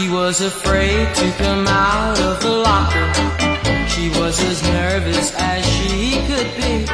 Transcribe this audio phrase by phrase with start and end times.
[0.00, 3.12] She was afraid to come out of the locker.
[3.86, 6.86] She was as nervous as she could be.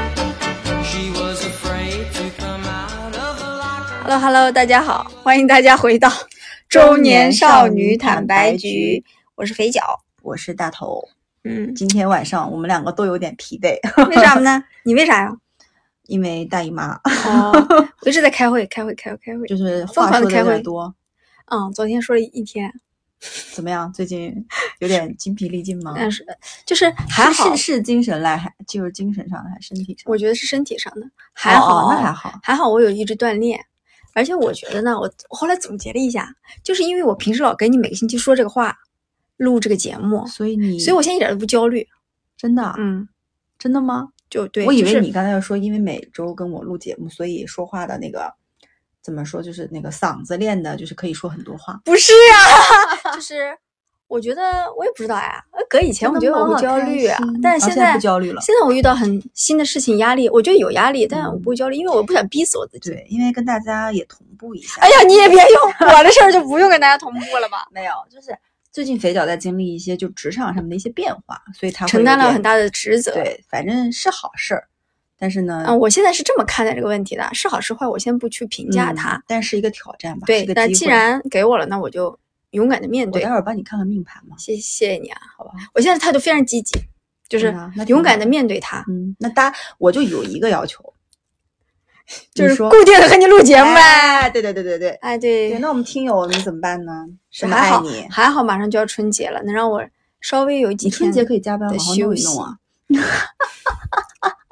[0.82, 4.03] She was afraid to come out of the locker.
[4.03, 6.11] Hello Hello，大家好，欢迎大家回到
[6.69, 9.04] 中年少女坦白局，
[9.37, 10.01] 我是肥脚。
[10.23, 11.01] 我是大头。
[11.45, 13.79] 嗯，今天晚上我们两个都有点疲惫，
[14.09, 14.65] 为啥呢？
[14.83, 15.33] 你为啥呀？
[16.09, 17.52] 因为大姨妈，哦，
[18.02, 19.47] 我一直在开会，开会，开会，开会。
[19.47, 20.93] 就是疯话说的有点多。
[21.48, 22.74] 嗯，昨天说了一天，
[23.55, 23.91] 怎么样？
[23.93, 24.47] 最近
[24.80, 25.95] 有点精疲力尽吗？
[25.97, 26.25] 但是
[26.65, 30.05] 就是还好是，是精神类，还就是精神上的，还是身体上？
[30.06, 32.39] 我觉得是身体上的，还好，哦那还好。
[32.42, 33.59] 还好我有一直锻炼，
[34.12, 38.77] 而且我觉得呢，我我后来总结了一下，就是因为我平时老跟你每个星期说这个话，
[39.39, 41.87] 录这个节目，所以你，所以我现在一点都不焦虑。
[42.37, 43.09] 真的，嗯，
[43.59, 44.11] 真的吗？
[44.28, 48.34] 就对，我以为你刚才要说，因为每周跟我录节目，所以说话的那个
[49.06, 51.80] 怎么说，就是那个嗓子练的，就是可以说很多话。
[51.84, 53.56] 不是呀， 就是
[54.08, 54.42] 我觉得
[54.77, 55.41] 我也不知道呀。
[55.53, 62.91] 呃搁以前我觉得我会焦虑啊但是现在不焦虑了现在我遇到很新的事情，压力，我觉得有压力，但我不会焦虑，因为我不想逼死我自己。
[62.91, 64.80] 对，因为跟大家也同步一下。
[64.80, 67.67] 哎呀，你也别用 我的事儿就不用跟大家同步了吧？
[67.70, 68.36] 没有，就是
[68.73, 73.12] 最近肥脚在经历一些就职场上面的一些变化，所以他承担了很大的职责。
[73.12, 74.69] 对，反正是好事儿。
[75.19, 79.23] 但是呢，嗯，我现在是这么看待这个问题的，是好是坏，我先不去评价嗯它。
[79.27, 80.27] 但是一个挑战吧。
[80.27, 82.19] 是对，那既然给我了，那我就
[82.50, 83.31] 勇敢的面对我待。
[83.33, 85.53] 会儿帮你看看命盘嘛，谢谢谢你啊，好吧？
[85.75, 86.78] 我现在态度非常积极，
[87.28, 87.55] 就是
[87.86, 90.92] 勇敢的面对它，嗯，那大我就有一个要求，
[92.34, 93.80] 就是说固定的和你录节目呗。
[93.80, 94.91] 哎，对对对对对。
[95.01, 97.06] 哎，对对，，那我们听友你怎么办呢？
[97.30, 99.83] 什么还好爱你，还好，马上就要春节了，能让我
[100.20, 102.58] 稍微有几天春天节可以加班的好好弄一休息弄啊。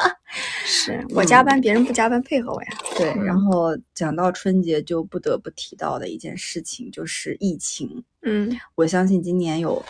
[0.65, 2.69] 是我加班，别人不加班配合我呀。
[2.97, 8.03] 对，嗯然后讲到春节，就不得不提到的一件事情就是疫情。
[8.23, 9.85] 嗯，我相信今年有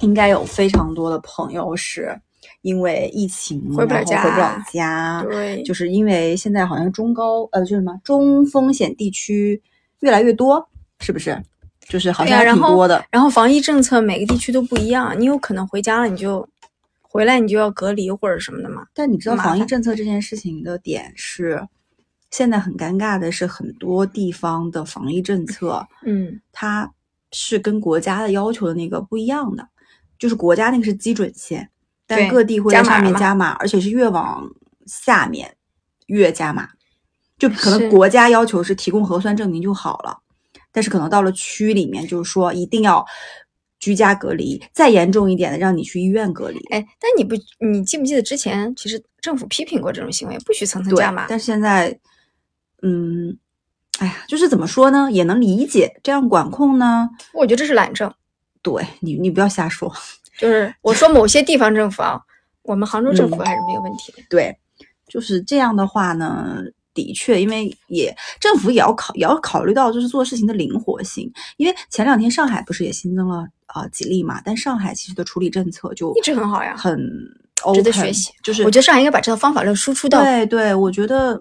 [0.00, 2.16] 应该有非常多的朋友是
[2.62, 9.60] 因为疫情回不了家回不了家家，对，就是因为现在好像中高呃就是什么中风险地区
[10.00, 10.68] 越来越多，
[11.00, 11.40] 是不是？
[11.88, 13.04] 就是好像挺多的。
[13.10, 16.48] 然后防疫政策每个地区都不一样，你有可能回家了，你就
[17.12, 18.86] 回来你就要隔离或者什么的嘛。
[18.94, 21.66] 但你知道防疫政策这件事情的点是，
[22.30, 26.88] 现在很尴尬的是，很多地方的防疫政策，嗯，它
[27.32, 29.68] 是跟国家的要求的那个不一样的，
[30.20, 31.68] 就是国家那个是基准线，
[32.06, 34.48] 但各地会在上面加码，而且是越往
[34.86, 35.56] 下面
[36.06, 36.68] 越加码，
[37.36, 40.16] 就可能国家要求是提供核酸证明就好了，
[40.70, 43.04] 但是可能到了区里面，就是说一定要
[43.80, 46.58] 居家隔离，再严重一点的让你去医院隔离。
[46.70, 51.26] 哎，但你不，你记不记得之前其实政府批评过这种行为，不许层层加码。
[51.28, 51.98] 但是现在，
[52.82, 53.36] 嗯，
[53.98, 57.08] 哎呀，就是怎么说呢，也能理解这样管控呢。
[57.32, 58.12] 我觉得这是懒政，
[58.62, 59.92] 对你，你不要瞎说。
[60.38, 62.20] 就是我说某些地方政府啊，
[62.62, 64.22] 我们杭州政府嗯还是没有问题的。
[64.30, 64.56] 对，
[65.08, 66.62] 就是这样的话呢，
[66.94, 71.30] 的确，因为也政府也要考也要考虑到就是做事情的灵活性。
[71.58, 76.98] 因为前两天上海不是也新增了啊、呃几例嘛，但上海其实的处理政策就一直很好呀很
[77.74, 81.40] 值得学习就是我觉得上海应该把这套方法论输出到对对，我觉得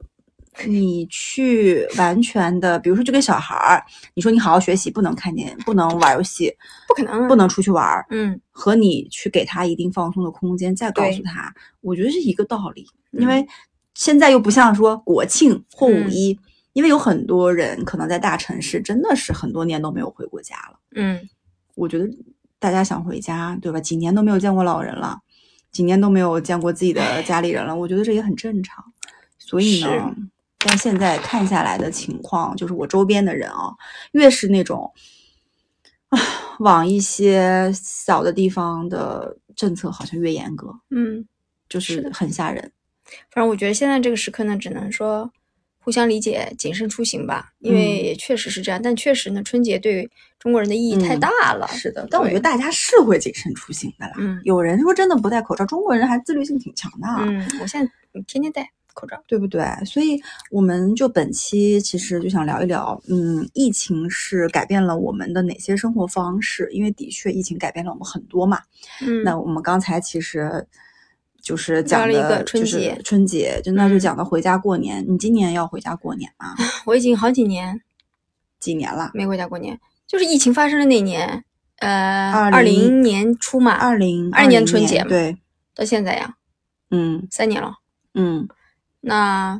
[0.65, 3.81] 你去完全的，比如说就跟小孩儿，
[4.13, 6.53] 你说你好好学习，不能看见，不能玩游戏，
[6.87, 12.85] 不可能啊不能出去玩儿，嗯，和你去给他一定放松的空间，再告诉他，我觉得是一个道理。
[13.11, 13.47] 因嗯为
[13.93, 16.37] 现在又不像说国庆或五嗯一，
[16.73, 20.79] 因为有很多人可能在大城市真的是很多年都没有回过家了。
[20.95, 21.19] 嗯，
[21.79, 22.07] 我觉得
[22.59, 23.79] 大家想回家，对吧？
[23.79, 25.19] 几年都没有见过老人了，
[25.71, 28.83] 几年都没有见过自己的家里人了，我觉得这也很正常。
[29.37, 30.15] 所以呢，
[30.59, 33.73] 但现在看下来的情况，就是我周边的人啊，
[34.11, 34.91] 越是那种
[36.09, 36.19] 啊，
[36.59, 41.25] 往一些小的地方的政策好像越严格，嗯，
[41.69, 42.71] 就是很吓人。
[43.31, 45.31] 反正我觉得现在这个时刻呢，只能说
[45.89, 48.79] 互相理解，谨慎出行吧，因为嗯也确实是这样。
[48.79, 51.67] 但确实呢，春节对中国人的意义太嗯大了。
[51.69, 54.13] 是的，但我觉得大家是会谨慎出行的啦。
[54.19, 57.07] 嗯有人说真的不戴口罩，中国人还自律性挺强的。
[57.07, 57.91] 啊嗯，我现在
[58.27, 59.19] 天天戴口罩。
[59.27, 59.65] 对不对？
[59.83, 60.21] 所以
[60.51, 66.69] 我们就本期其实就想聊一聊，嗯，疫情是改变了我们的哪些生活方式？
[66.71, 68.59] 因为的确疫情改变了我们很多嘛。
[69.01, 70.67] 嗯，那我们刚才其实
[71.49, 75.03] 就是讲聊了一的个春节就是春节，就那就嗯讲到回家过年。
[75.09, 76.53] 你今年要回家过年吗？
[76.85, 77.81] 我已经好几年
[78.59, 79.09] 几年了？
[79.15, 81.43] 没回家过年，就是疫情发生的那年，
[81.79, 85.35] 呃，20二零年初嘛，二零二年春节嘛对，
[85.73, 86.35] 到现在呀，
[86.91, 87.73] 嗯三年了。
[88.13, 88.47] 嗯
[89.01, 89.59] 那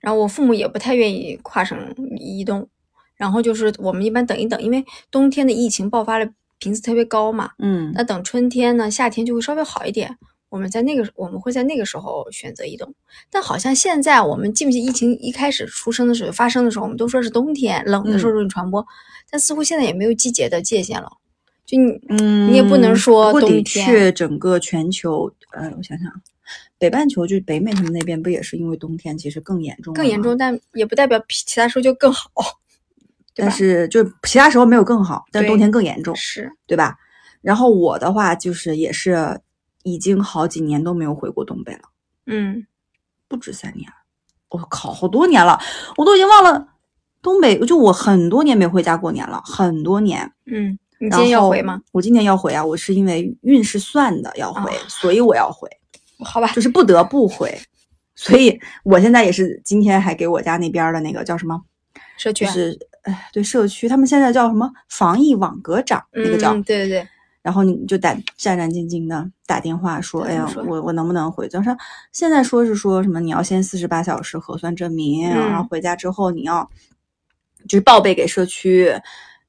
[0.00, 1.78] 然后我父母也不太愿意跨省
[2.18, 2.68] 移动，
[3.16, 10.18] 然后就是我们一般等一等，因为冬天的疫情爆发的频次特别高嘛，嗯那等春天呢，夏天就会稍微好一点。
[10.54, 12.94] 我们在那个我们会在那个时候选择移动，
[13.28, 18.86] 但好像现在我们记不记疫情一开始出生的时候发生的时候，我们都说是冬天冷的时候容易传播，
[19.28, 21.10] 但似乎现在也没有季节的界限了。
[21.66, 26.08] 就你嗯，你也不能说不过的冬天确，整个全球，呃，我想想，
[26.78, 30.38] 北半球就是北美他们那边不也是因为冬天其实更严重，更严重，。
[30.38, 32.30] 但也不代表其他时候就更好，
[33.34, 33.50] 但？
[33.50, 36.94] 是就其他时候没有更好，但是冬天更严重，是，对吧？
[37.42, 39.40] 然后我的话就是也是
[39.84, 41.82] 已经好几年都没有回过东北了，
[42.26, 42.66] 嗯，
[43.28, 43.88] 不止三年，
[44.48, 45.60] 我靠，好多年了，
[45.96, 46.66] 我都已经忘了
[47.22, 50.32] 东北，就我很多年没回家过年了，很多年。
[50.46, 51.80] 嗯，你今天要回吗？？
[51.92, 55.68] 我今年要回啊，我是因为运势算的要回，啊所以我要回，
[56.24, 57.56] 好吧，就是不得不回。
[58.16, 61.60] 所以我现在也是今天还给我家那边儿的那个叫什么，
[62.16, 67.08] 社区啊就是哎对社区，他们现在叫什么防疫网格长，那个叫嗯，对对对，
[67.44, 71.46] 然后你就打战战兢兢的打电话说，哎呀我我能不能回？
[71.46, 71.68] 就是
[72.10, 76.68] 现在说是说什么你要先四十八小时核酸证明，嗯然后回家之后你要
[77.68, 78.92] 就是报备给社区。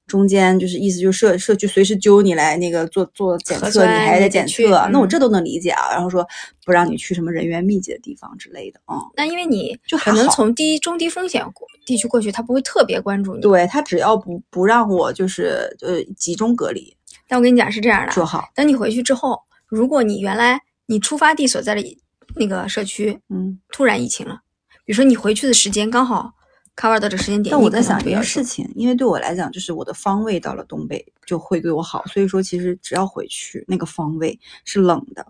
[0.08, 5.90] 中间就是意思就是社社区随时揪你来那个做做检测，你还得检测，那我嗯这都能理解啊。
[5.90, 6.24] 然后说
[6.64, 13.42] 不让你去什么人员密集的地方之类的啊、嗯那因为你就可能从低中低风险过地区过去，他不会特别关注你。
[13.42, 16.95] 对他只要不不让我就是呃集中隔离
[17.28, 18.50] 但我跟你讲是这样的，就好。
[18.54, 21.98] 等你回去之后，如果你原来你出发地所在的
[22.36, 24.42] 那个社区嗯，突然疫情了，
[24.86, 26.34] 比如说你回去的时间刚好
[26.76, 35.26] cover 到这时间点，但我在想一件事情，因为对我来讲，就是我的方位到了东北就会对我好，所以说其实只要回去那个方位是冷的，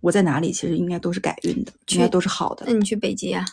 [0.00, 3.44] 我在哪里其实应该都是改运的，应该都是好的那，你去北极啊，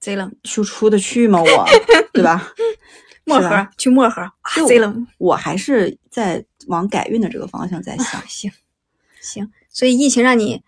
[0.00, 1.40] 贼冷，就出得去吗？
[1.40, 1.66] 我，
[2.12, 2.52] 对吧？
[3.26, 4.30] 漠河去漠河
[4.66, 8.24] 贼冷我还是在往改运的这个方向在想啊，。
[8.26, 8.50] 行
[9.20, 10.62] 行，所以疫情让你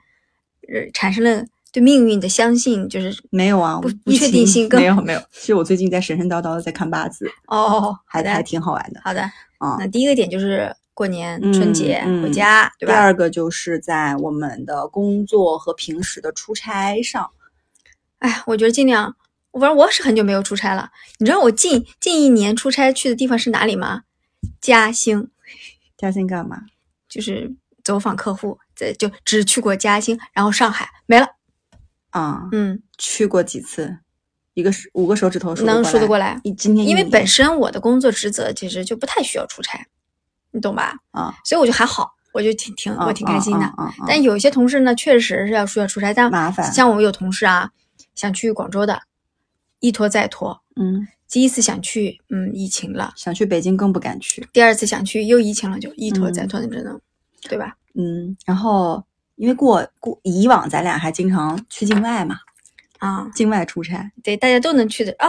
[0.69, 5.21] 呃产生了对命运的相信，就是没有啊，不不确定性更没有没有。
[5.31, 9.23] 其实我最近在神神叨叨的在看八字，哦，还还挺好玩的好的。
[9.59, 9.77] 啊。
[9.79, 12.93] 那第一个点就是过年、嗯春节嗯回家，对吧？
[12.93, 17.31] 第二个就是在我们的工作和平时的出差上，
[18.19, 19.15] 哎，我觉得尽量，
[19.59, 20.91] 反正我是很久没有出差了。
[21.19, 24.03] 你知道我近近一年出差去的地方是哪里吗？
[24.61, 25.29] 嘉兴，
[25.97, 26.63] 嘉兴干嘛？
[27.09, 31.27] 就是走访客户，在就只去过嘉兴，然后上海没了。
[32.11, 33.99] 啊，嗯，去过几次？
[34.55, 36.41] 一个是五个手指头数能数得过来。
[36.43, 36.53] 你。
[36.53, 39.87] 今天因为本身我的工作职责其实就不太需要出差，
[40.51, 40.97] 你懂吧？
[41.13, 43.65] 啊，所以我就还好，我就挺挺我挺开心的。
[43.65, 47.71] 啊啊啊啊但有一些同事呢，确实是要需要出差，但麻烦像我们有同事啊，
[48.15, 49.03] 想去广州的，
[49.81, 50.61] 一拖再拖。
[50.77, 54.47] 嗯，第一次想去，嗯，疫情了；想去北京更不敢去。
[54.53, 57.01] 第二次想去，又疫情了，就一拖再嗯拖的，真的，
[57.49, 57.77] 对吧？
[57.95, 59.03] 嗯，然后
[59.37, 62.37] 因为过过以往咱俩还经常去境外嘛，
[62.99, 64.11] 啊，境外出差。
[64.23, 65.29] 对，大家都能去的啊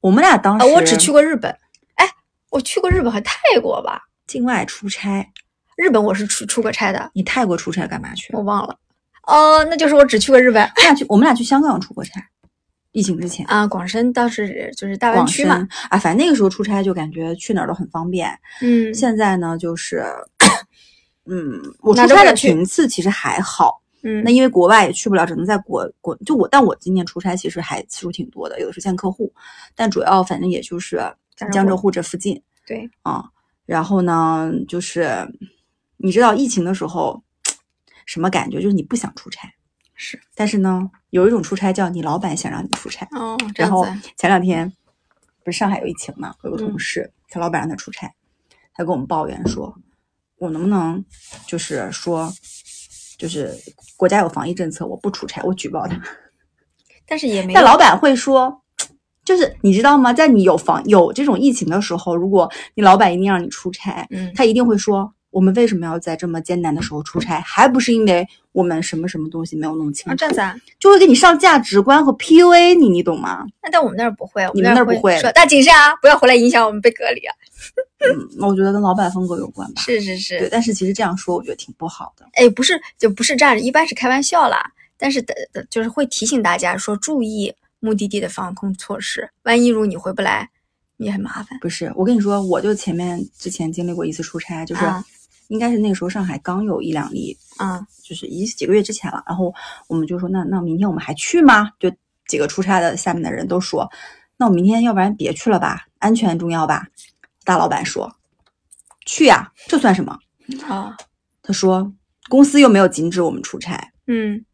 [0.00, 0.64] 我们俩当啊！
[0.64, 1.50] 时我只去过日本，
[1.96, 2.06] 哎，
[2.50, 4.02] 我去过日本和泰国吧？
[4.26, 5.28] 境外出差。
[5.76, 8.32] 日本我是出出过差的，你泰国出差干嘛去？
[8.34, 8.78] 我忘了。
[9.26, 12.20] 哦，那就是我只去过日本我俩去，我们俩去香港出过差，
[12.98, 13.46] 疫情之前。
[13.46, 13.66] 啊。
[13.66, 18.28] 广深倒是就是大湾区嘛，啊，反正那个时候出差就感觉去哪儿都很方便。
[18.60, 20.04] 嗯，现在呢，就是，
[21.26, 23.80] 嗯，我出差的频次其实还好。
[24.02, 29.32] 嗯，那因为国外也去不了，只能在国国就我，但我今年出差其实还次数挺多的，有的是见客户，
[29.74, 31.00] 但主要反正也就是
[31.52, 33.24] 江浙沪沪这附近对，啊。
[33.66, 35.08] 然后呢，就是
[35.96, 37.22] 你知道疫情的时候
[38.06, 38.62] 什么感觉？
[38.62, 39.54] 就是你不想出差，是，
[40.38, 43.04] 但是呢，有一种出差叫你老板想让你出差。
[43.10, 43.84] 哦，然后，
[44.16, 44.72] 前两天
[45.44, 48.08] 不是上海有疫情嘛，有个同嗯事，他老板让他出差，
[48.72, 49.74] 他跟我们抱怨说，
[50.38, 51.04] 我能不能
[51.44, 52.32] 就是说，
[53.18, 53.52] 就是
[53.96, 56.00] 国家有防疫政策，我不出差，我举报他。
[57.04, 58.62] 但是也没但老板会说，
[59.24, 60.12] 就是你知道吗？
[60.12, 65.12] 在你有防有这种疫情的时候，如果你老板一定让你出差，嗯他一定会说。
[65.30, 67.40] 我们为什么要在这么艰难的时候出差？
[67.40, 70.56] 还不是因为我们什么什么东西没有弄清啊，楚，这样子啊。
[70.78, 73.46] 就会给你上价值观和 PUA 你，你懂吗？
[73.62, 77.34] 那在我们那儿不会，我你们那儿不会说大谨慎啊，不要回来影响我们被隔离啊。
[78.00, 79.82] 嗯，我觉得跟老板风格有关吧。
[79.82, 82.26] 是是是对，是，但是其实这样说，我觉得挺不好的。
[82.34, 84.72] 哎，不是就不是这样，一般是开玩笑啦。
[84.96, 90.48] 但是的的就是会提醒大家说注意目的地的防控措施，万一如果你回不来，
[90.96, 91.58] 也很麻烦。
[91.60, 95.04] 不是，我跟你说，我就前面之前经历过一次出差，就是啊
[95.48, 99.22] 应该是那个时候上海刚有一两例，啊，就是一几个月之前了。
[99.26, 99.52] 然后
[99.88, 101.70] 我们就说，那那明天我们还去吗？
[101.78, 101.90] 就
[102.26, 103.90] 几个出差的下面的人都说，
[104.36, 106.86] 那我明天要不然别去了吧，安全重要吧？
[107.44, 108.14] 大老板说，
[109.06, 110.18] 去呀，这算什么？
[110.68, 110.96] 啊，
[111.42, 111.92] 他说
[112.28, 113.92] 公司又没有禁止我们出差。
[114.06, 114.44] 嗯，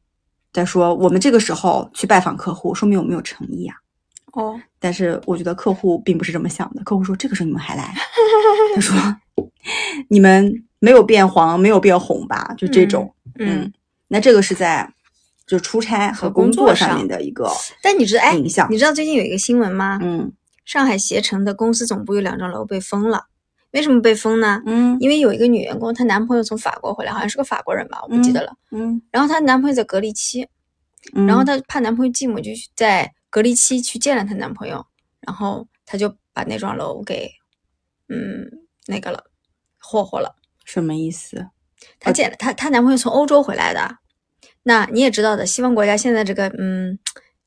[0.53, 3.77] 再说我们这个时候去拜访客户，说明我们有诚意啊。
[4.33, 6.83] 哦，但是我觉得客户并不是这么想的。
[6.83, 7.95] 客户说：“这个时候你们还来？
[8.75, 8.97] ”他说
[10.11, 12.55] ：“你们没有变黄，没有变红吧？
[12.59, 13.15] 就这种。
[13.39, 13.73] 嗯，
[14.09, 14.93] 那这个是在
[15.47, 17.51] 就出差和工作上面的一个
[17.83, 18.71] 但你知道，哎，影响。
[18.71, 19.99] 你知道最近有一个新闻吗？
[20.03, 20.33] 嗯
[20.65, 23.27] 上海携程的公司总部有两幢楼被封了，
[23.73, 24.63] 为什么被封呢？
[24.67, 28.53] 嗯因为有一个女员工，她男朋友从法国回来，好像是个法国人吧，我不记得了。
[28.71, 30.47] 嗯然后她男朋友在隔离期，
[31.15, 34.85] 嗯，然后她怕男朋友寂寞，就去在隔离期去见了她男朋友，
[35.21, 37.31] 然后她就把那幢楼给，
[38.09, 38.51] 嗯，
[38.87, 39.25] 那个了，
[39.79, 40.35] 霍霍了。
[40.65, 41.49] 什么意思？
[42.01, 43.99] 她见了她她男朋友从欧洲回来的，
[44.63, 46.99] 那你也知道的，西方国家现在这个嗯，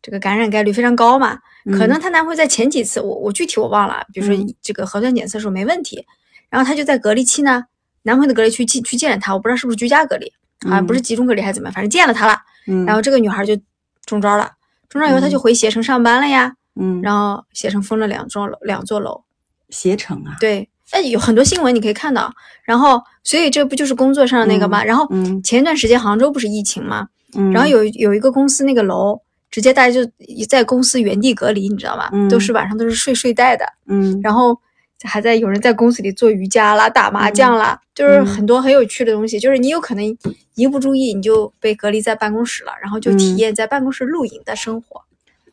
[0.01, 1.39] 这个感染概率非常高嘛，
[1.77, 4.53] 可能她男朋友在前几次，我我具体我忘了，比如说嗯。
[4.61, 6.05] 这个核酸检测的时候没问题，
[6.49, 7.63] 然后她就在隔离期呢，
[8.03, 10.31] 男朋友的隔离区去去见了她，我不知道是不是居家隔离，
[10.65, 12.37] 好像不是集中隔离还是怎么样，反正见了她了。
[12.67, 13.57] 嗯，然后这个女孩就
[14.05, 14.51] 中招了，
[14.89, 19.23] 中招以后她就回携程上班了呀，嗯，然后携程封了两座楼，两座楼，
[19.69, 22.31] 携程啊，对，哎，有很多新闻你可以看到，
[22.63, 24.83] 然后所以这不就是工作上的那个吗？
[24.83, 27.07] 然后嗯前一段时间杭州不是疫情吗？
[27.35, 29.19] 嗯，然后有有一个公司那个楼，
[29.51, 30.09] 直接大家就
[30.47, 32.09] 在公司原地隔离，你知道吗？
[32.13, 34.57] 嗯都是晚上都是睡睡袋的，嗯然后
[35.03, 39.39] 还在有人在公司里做瑜伽啦、打麻将啦，就是嗯很多很有趣的东西。
[39.39, 40.17] 就是你有可能
[40.55, 45.01] 一不注意，你就被隔离在办公室了，然后就体嗯验在办公室露营的生活，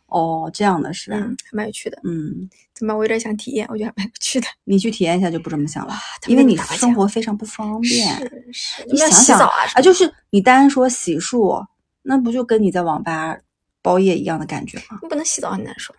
[0.06, 1.16] 哦，这样的是吧？
[1.18, 1.98] 嗯，还蛮有趣的。
[2.04, 2.94] 嗯，怎么？
[2.94, 4.46] 我有点想体验，我觉得还蛮有趣的。
[4.64, 5.94] 你去体验一下就不这么想了，
[6.26, 8.16] 因为你生活非常不方便。
[8.18, 11.64] 是是，你们要想想洗澡啊啊，就是你单说洗漱，
[12.02, 13.36] 那不就跟你在网吧
[13.82, 14.98] 包夜一样的感觉吗？
[15.02, 15.94] 你不能洗澡很难受，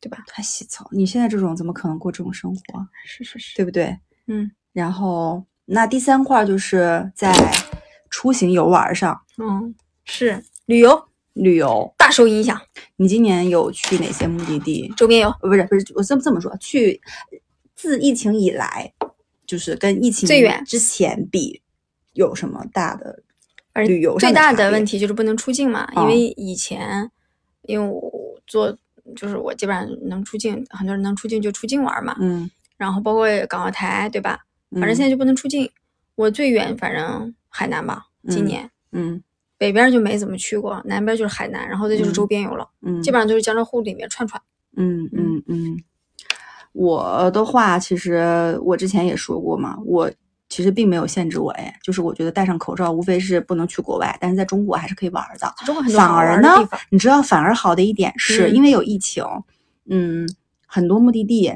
[0.00, 0.18] 对吧？
[0.30, 2.60] 还洗澡，你现在这种怎么可能过这种生活？
[3.06, 3.98] 是是是，对不对？
[4.26, 7.34] 嗯然后那第三块就是在
[8.08, 11.92] 出行游玩上，嗯，是旅游旅游。
[12.10, 12.60] 大受影响，
[12.96, 14.92] 你今年有去哪些目的地？
[14.96, 17.00] 周边游呃，不是不是，我这么这么说，去
[17.76, 18.92] 自疫情以来，
[19.46, 21.62] 就是跟疫情最远之前比，
[22.14, 23.22] 有什么大的
[23.74, 24.84] 旅游最大的问？
[24.84, 27.08] 题就是不能出境嘛，啊因为以前
[27.62, 28.76] 因为我做
[29.14, 34.36] 就是我基本上能出境，很多人能出境就出境玩嘛，嗯，然后包括港澳台对吧？
[34.72, 35.70] 反正嗯现在就不能出境，
[36.16, 39.22] 我最远反正海南吧，今嗯年、嗯
[39.60, 44.40] 北边就没怎么去过，南边就是海南，然后再就是嗯周边游了，嗯，基本上都是江浙沪里面串串。
[44.74, 45.76] 嗯嗯嗯，
[46.72, 50.10] 我的话，其实我之前也说过嘛，我
[50.48, 55.52] 其实并没有限制我，哎，就是我觉得戴上口罩，无非是不能去国外，但是在中国还是可以玩儿的。
[55.66, 56.48] 中国很多好反而呢
[56.88, 59.22] 你知道，反而好的一点是、嗯因为有疫情，
[59.90, 60.26] 嗯，
[60.66, 61.52] 很多目的地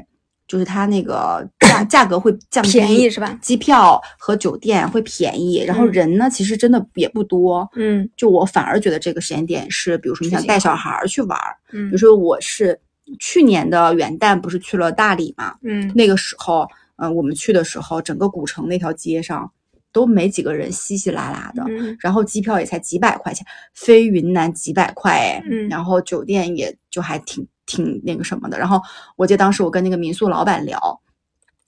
[0.47, 3.37] 就是它那个价价格会降低，便宜是吧？
[3.41, 7.67] 机票和酒店会便宜，然后嗯人呢，其实真的也不多。
[7.75, 12.79] 嗯就我反而觉得这个时间点是，比如说你想带小孩儿去玩儿，嗯比如说我是
[13.19, 19.51] 去年的元旦不是去了大理嘛，嗯那个时候，嗯、我们去的时候，整个古城那条街上
[19.91, 21.63] 都没几个人，稀稀拉拉的。
[21.69, 28.57] 嗯然后机票也才几百块钱，飞云南几百块哎，嗯然后酒店也就还挺挺那个什么的。
[28.57, 28.81] 然后
[29.15, 31.01] 我记得当时我跟那个民宿老板聊，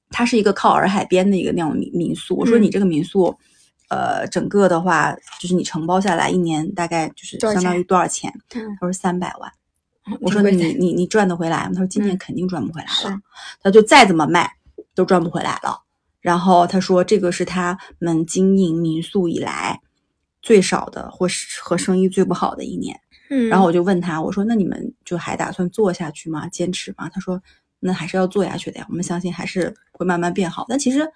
[0.09, 3.35] 他是一个靠洱海边的一个那种民民宿，我说嗯你这个民宿，
[3.89, 8.33] 呃，整个的话就是你承包下来一年大概就是相当于多少钱？
[8.55, 9.51] 嗯，他说三百万。
[10.21, 11.71] 我说你你你赚得回来吗？
[11.73, 13.21] 他说今年嗯肯定赚不回来了，是
[13.61, 14.49] 他就再怎么卖
[14.95, 15.81] 都赚不回来了。
[16.21, 19.79] 然后他说这个是他们经营民宿以来
[20.41, 22.97] 最少的，或是和生意最不好的一年。
[23.29, 26.47] 嗯，然后我就问他，我说那你们就还打算做下去吗？
[26.49, 27.09] 坚持吗？
[27.13, 27.41] 他说
[27.79, 30.65] 那还是要做下去的呀，我们相信还是会慢慢变好。
[30.69, 31.07] 但其实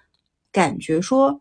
[0.50, 1.38] 感觉说，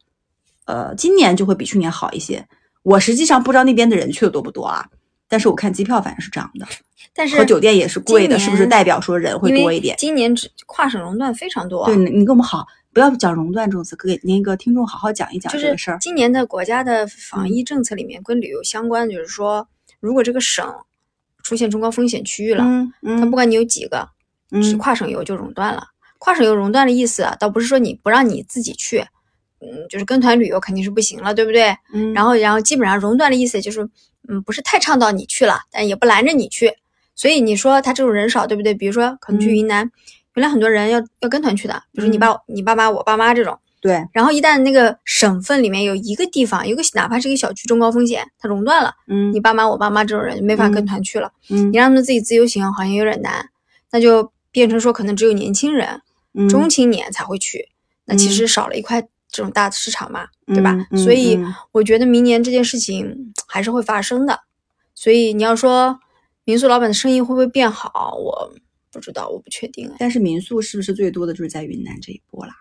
[0.65, 2.45] 呃，今年就会比去年好一些。
[2.83, 4.87] 我实际上不知道那边的人去的多不多啊，
[5.27, 6.65] 但是我看机票反正是涨的，
[7.13, 9.95] 但是和酒店也是贵的，是不是代表说人会多一点？
[9.99, 15.99] 今年只跨省熔断非常多，对，你你跟我们好，不要讲熔断这种词，给那个听众好好讲一讲就这个事儿。
[15.99, 19.67] 今年的国家的防疫政策里面跟旅游相关，就是说，
[20.01, 20.75] 如果这个省
[21.43, 24.09] 出现中高风险区域了，嗯嗯，它不管你有几个，
[24.77, 25.87] 跨省游就熔断了。
[26.17, 28.99] 跨省游熔断的意思啊，倒不是说你不让你自己去，
[29.61, 31.75] 嗯，就是跟团旅游肯定是不行了，对不对？
[31.93, 33.87] 嗯，然后，然后基本上熔断的意思就是，
[34.27, 36.73] 嗯，不是太倡导你去了，但也不拦着你去。
[37.15, 38.73] 所以你说他这种人少，对不对？
[38.73, 39.91] 比如说可能去嗯云南，
[40.35, 43.57] 原来很多人要要跟团去的，比如说你爸、你爸妈、我爸妈这种。
[43.81, 51.33] 对，然后一旦那个省份里面有一个地方，有个哪怕是一个小区中高风险，它熔断了，嗯你爸妈、我爸妈这种人就没法跟嗯团去了。
[51.49, 53.49] 嗯你让他们自己自由行，好像有点难。
[53.91, 56.01] 那就变成说可能只有年轻人、
[56.33, 57.69] 嗯中青年才会去，
[58.05, 60.77] 那其嗯实少了一块这种大的市场嘛，对吧？
[60.95, 64.39] 所以嗯我觉得明年这件事情还是会发生的。
[64.93, 65.99] 所以你要说
[66.43, 68.53] 民宿老板的生意会不会变好，我
[68.91, 72.53] 不知道，我不确定，哎，但是民宿是不是最多的就是在云南这一波啦？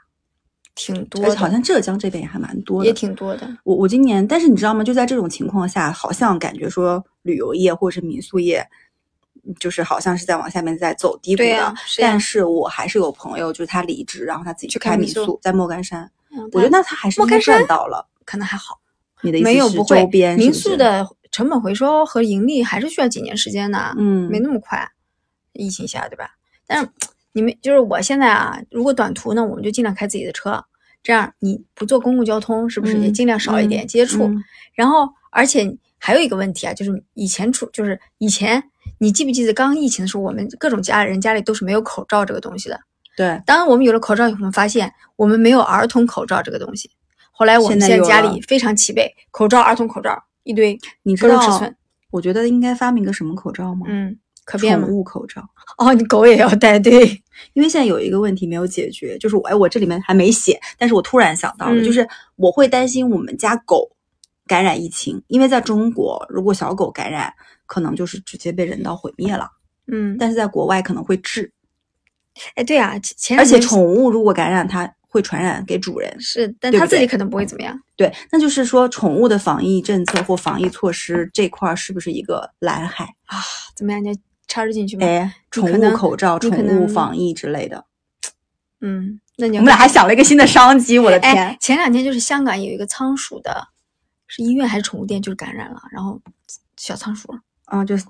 [0.80, 3.46] 挺多的，而且好像浙江这边也还蛮多的，也挺多的。
[3.64, 4.82] 我我今年，但是你知道吗？
[4.82, 8.66] 就在这种情况下，好像感觉说旅游业或者是民宿业，
[9.58, 11.74] 就是好像是在往下面在走低谷的。
[11.98, 16.10] 但是我还是有朋友，就是他离职，然后他自己去开开民宿在莫干山。
[16.34, 18.08] 嗯我觉得那他还是赚到了。
[18.24, 18.78] 可能还好，
[19.22, 24.88] 你的意思是没有不会周边民宿的成本回收和盈利还是需要几年时间的，嗯没那么快，
[25.52, 26.30] 疫情下对吧？
[26.66, 26.88] 但是
[27.32, 30.64] 你们就是我现在啊，如果短途呢，我们就尽量开自己的车，
[31.02, 34.24] 这样你不坐公共交通，是不是也嗯尽量少一点嗯接触？
[34.24, 38.62] 嗯然后，而且还有一个问题啊，就是以前出，就是以前
[38.98, 42.80] 你记不记得刚疫情的时候，我们各种家人家里都是没有口罩这个东西的。
[43.16, 46.90] 对，当我们有了口罩以后，我们发现我们没有儿童口罩这个东西。
[47.32, 51.62] 后来我们现在家里非常齐备，口罩、儿童口罩一堆，你知道
[52.10, 53.86] 我觉得应该发明个什么口罩吗？
[53.88, 54.16] 嗯，
[54.50, 54.96] 可变吗宠？
[54.96, 55.42] 物口罩。
[55.78, 57.06] 哦，你狗也要戴，对，
[57.52, 63.88] 因为现在有一个问题没有解决，就是我哎，我这里面还没写，但是我突然想到了，嗯就是我会担心我们家狗
[64.46, 67.32] 感染疫情，因为在中国，如果小狗感染，
[67.66, 69.48] 可能就是直接被人道毁灭了，
[69.86, 71.52] 嗯，但是在国外可能会治，
[72.56, 72.94] 哎，对啊，
[73.38, 76.14] 而且宠物如果感染，它会传染给主人。
[76.20, 77.76] 是，但对不对他自己可能不会怎么样。
[77.96, 83.38] 对，那就是说，宠物的防疫政策或防疫措施这块儿是不是一个蓝海啊？
[83.74, 84.02] 怎么样？
[84.02, 84.14] 你要
[84.50, 85.06] 插入进去吗？
[85.06, 87.84] 哎，宠物口罩、宠物防疫之类的，
[88.80, 91.36] 嗯，那你我们俩还想了一个新的商机，我的天！
[91.36, 93.68] 哎，前两天就是香港有一个仓鼠的，
[94.26, 96.20] 是医院还是宠物店，就是感染了，然后
[96.76, 97.32] 小仓鼠，
[97.66, 98.04] 啊，就是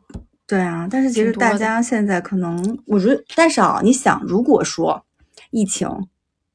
[0.46, 5.04] 对啊，但是其实大家现在可能，我觉得，但是啊，你想，如果说
[5.50, 5.86] 疫情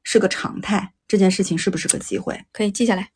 [0.01, 2.43] 是个常态，这件事情是不是个机会？
[2.51, 3.07] 可以记下来，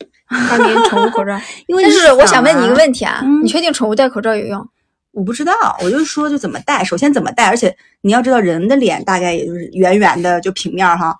[0.48, 1.36] 发明宠物口罩。
[1.66, 4.68] 因为但是我想问你一个，问题啊，嗯你确定宠物戴口罩有用？
[5.12, 11.16] 我不知道，我就说就怎么戴，首先怎么戴，而且你要知道人的脸大概也就是圆圆的，就平面儿哈，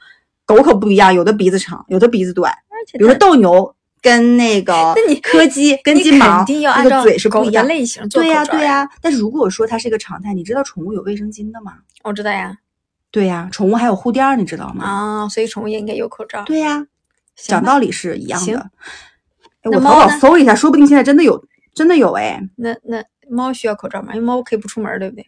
[0.47, 7.67] 狗可不一样，有的鼻子长，有的鼻子短，而且比如说斗牛跟那个那你柯基跟金毛肯定要那按照个嘴是不一样。
[7.67, 11.75] 类型对呀、对呀、但是如果说它是一个常态，你知道宠物有卫生巾的吗？
[12.05, 12.57] 我知道呀，
[13.11, 14.85] 对呀、宠物还有护垫儿，你知道吗？
[14.85, 16.43] 啊，所以宠物也应该有口罩。
[16.45, 16.87] 对呀、
[17.37, 18.71] 讲道理是一样行的。
[19.63, 22.41] 哎，我淘宝搜一下，说不定现在真的有，真的有哎。
[22.57, 24.13] 那那猫需要口罩吗？
[24.15, 25.27] 因为猫可以不出门，对不对？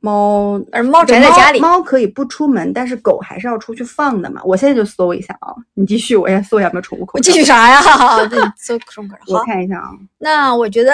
[0.00, 4.42] 猫而猫宅在家里，猫可以不出门，但是狗还是要出去放的嘛。
[4.44, 7.18] 我现在就搜一下啊， 你继续，我先搜一下有没有宠物口罩。
[7.18, 7.80] 我继续，啥呀？
[8.26, 9.34] 对，搜宠物口罩。
[9.38, 9.90] 我，看一下啊。
[10.18, 10.92] 那我觉得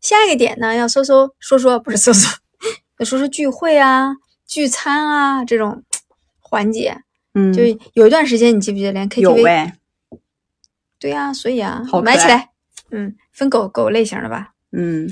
[0.00, 2.26] 下一个点呢，要搜搜说说，不是搜搜，
[2.98, 4.16] 要说说聚会啊、
[4.46, 5.82] 聚餐啊这种
[6.40, 7.02] 环节。
[7.34, 9.46] 嗯，就有一段时间，你记不记得连 KTV？
[9.46, 9.76] 哎，
[10.98, 12.48] 对呀、所以啊好，买起来。
[12.90, 14.54] 嗯，分狗狗类型的吧。
[14.76, 15.10] 嗯。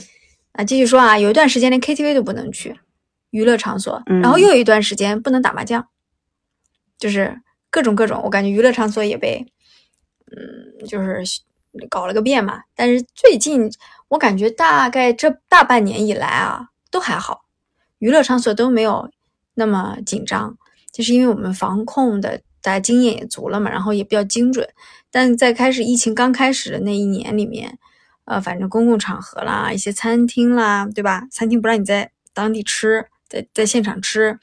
[0.53, 2.79] 啊，继续说啊，有一段时间连 KTV 都不能去，
[3.31, 5.89] 娱乐场所，然后嗯又有一段时间不能打麻将，
[6.97, 9.45] 就是各种各种，我感觉娱乐场所也被，
[10.31, 11.25] 嗯，就是
[11.91, 12.63] 搞了个遍嘛。
[12.77, 13.69] 但是最近
[14.07, 17.47] 我感觉大概这大半年以来啊，都还好，
[17.99, 19.11] 娱乐场所都没有
[19.55, 20.57] 那么紧张，
[20.93, 24.69] 就是因为我们防控的大家经验也足了嘛，然后也比较精准。
[25.11, 27.77] 但在开始疫情刚开始的那一年里面，
[28.25, 31.27] 呃，反正公共场合啦，一些餐厅啦，对吧？
[31.31, 34.39] 餐厅不让你在当地吃，在在现场吃，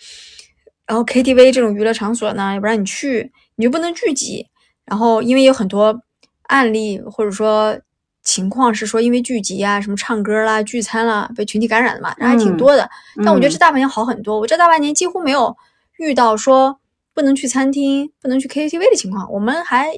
[0.85, 4.47] 然后 KTV 这种娱乐场所呢，也不让你去，你就不能聚集。
[4.85, 6.01] 然后因为有很多
[6.43, 7.79] 案例或者说
[8.23, 12.89] 情况是说，因为聚集啊，什么唱歌啦、聚餐啦，被群体感染的嘛，人还挺嗯多的。
[13.23, 15.55] 但我觉得嗯这大半年好很多，我这大半年几乎没有
[15.97, 16.79] 遇到说
[17.13, 19.91] 不能去餐厅、不能去 KTV 的情况，我们还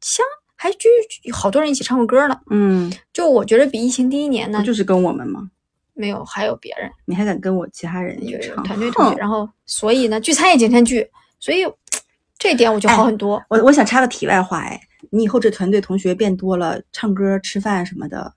[0.00, 0.26] 相
[0.64, 0.88] 还聚
[1.30, 2.34] 好多人一起唱过歌呢。
[2.48, 5.50] 嗯，就我觉得比疫情第一年呢不，就是跟我们吗？
[5.92, 8.64] 没有还有别人你还敢跟我其他人一起唱？
[8.64, 11.06] 团队同学，然后所以呢聚餐也经常聚，
[11.38, 11.66] 所以
[12.38, 13.44] 这一点我就好很多。
[13.50, 18.32] 我我想插个题外话，哎，你以后这团队同学变多了，唱歌、吃饭什么的，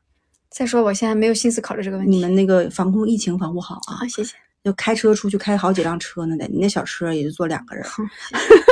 [0.49, 2.11] 再说我现在没有心思考虑这个问题。
[2.11, 4.35] 你们那个防控疫情防护好啊好，，谢谢。
[4.65, 7.85] 就开车出去开好几辆车呢得，你那小车也就坐两个人。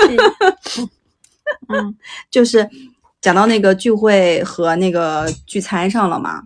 [0.10, 0.89] 谢谢
[1.70, 1.96] 嗯，
[2.30, 2.68] 就是
[3.26, 6.44] 讲到那个聚会和那个聚餐上了嘛，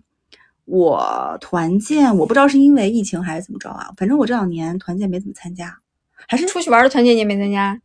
[0.63, 5.78] 我团建我不知道是因为疫情还是怎么着啊，反正我这两年团建没怎么参加，
[6.26, 7.82] 还是出去玩的团建你也没参加？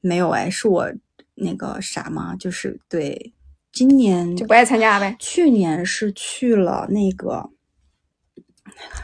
[0.00, 0.88] 没有哎，是我
[1.34, 3.32] 那个啥嘛，就是对，
[3.72, 7.50] 今年就不爱参加呗去年是去了那个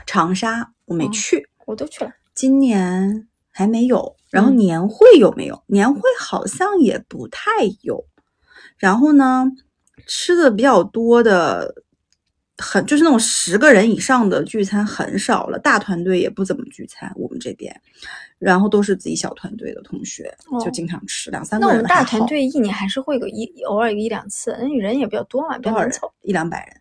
[0.07, 1.49] 长沙，我没哦去。
[1.67, 2.13] 我都去了。
[2.37, 4.15] 今年还没有。
[4.31, 5.61] 然后嗯年会有没有？
[5.67, 7.51] 年会好像也不太
[7.83, 8.05] 有。
[8.79, 9.45] 然后呢，
[10.07, 11.75] 吃的比较多的，
[12.57, 17.75] 很就是那种十个人以上的聚餐很少了，大团队也不怎么聚餐，我们这边。
[18.39, 26.13] 然后都是自己小团队的同学，就哦经常吃两三个那我们大团队一年还是会有一偶尔有一两次，那人也比较多嘛，比较多少人难凑。？
[26.23, 26.77] 一两百人。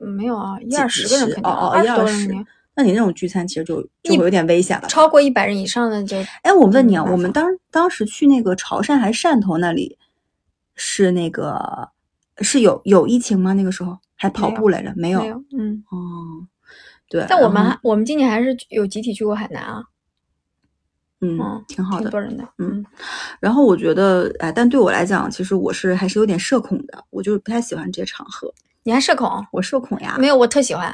[0.00, 2.32] 嗯没有啊，一二十个人肯定，哦一二十。
[2.74, 4.88] 那你那种聚餐其实就就会有点危险了。
[4.88, 9.98] 超过一百人以上的就哎，我问你啊，嗯我们当当时去那个潮汕还是汕头那里，
[10.74, 11.90] 是那个
[12.38, 13.52] 是有有疫情吗？
[13.52, 14.92] 那个时候还跑步来着？
[14.96, 15.20] 没有。
[15.20, 15.84] 没有，嗯。
[15.90, 16.46] 哦，
[17.08, 17.26] 对。
[17.28, 19.84] 但我们我们今年还是有集体去过海南啊，
[21.20, 22.02] 嗯嗯，挺好的。
[22.02, 22.84] 挺多人的，嗯
[23.40, 28.52] 然后我觉得，哎，但对我来讲，其实我是还是有点社恐的，我就是不太喜欢这些场合。
[28.84, 29.28] 你还社恐？
[29.52, 30.16] 我社恐呀。
[30.18, 30.88] 没有，我特喜欢，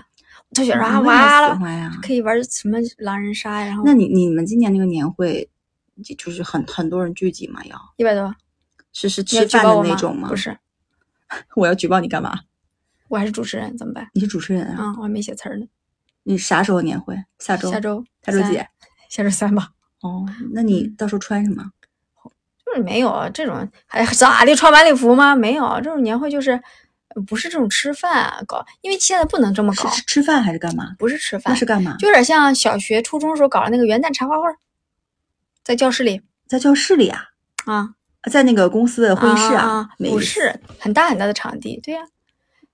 [0.50, 1.90] 我特喜欢啊，我也完了喜欢呀。
[2.02, 5.48] 可以玩什么狼人杀呀，然后那你你们今年那个年会，
[6.04, 7.64] 就就是很很多人聚集嘛？
[7.64, 8.34] 要一百多，
[9.00, 9.64] 是是吃饭？
[9.64, 10.28] 的那种吗？
[10.28, 10.58] 不，是，
[11.54, 12.40] 我要举报你干嘛？
[13.08, 14.08] 我还是主持人，怎么办？
[14.14, 14.86] 你是主持人啊？
[14.86, 15.66] 啊，我还没写词儿呢。
[16.24, 17.14] 你啥时候年会？
[17.38, 17.70] 下周？
[17.70, 18.58] 下周下周几？
[19.08, 19.70] 下周三吧。
[20.00, 21.64] 哦，那你嗯到时候穿什么？
[22.66, 24.54] 就是没有啊这种，还咋的？
[24.56, 25.34] 穿晚礼服吗？
[25.36, 26.52] 没有，啊这种年会就是
[27.14, 30.94] 呃不是这种吃饭啊搞，因为现在不能这么搞，是吃吃饭还是干嘛？
[30.98, 31.96] 不是吃饭，那是干嘛？
[31.98, 34.48] 就有点像小学、初中时候搞的那个元旦茶话会，
[35.62, 37.22] 在教室里在教室里啊，
[37.64, 37.94] 啊，
[38.30, 42.00] 在那个公司的会议室啊，不是很大很大的场地，对呀、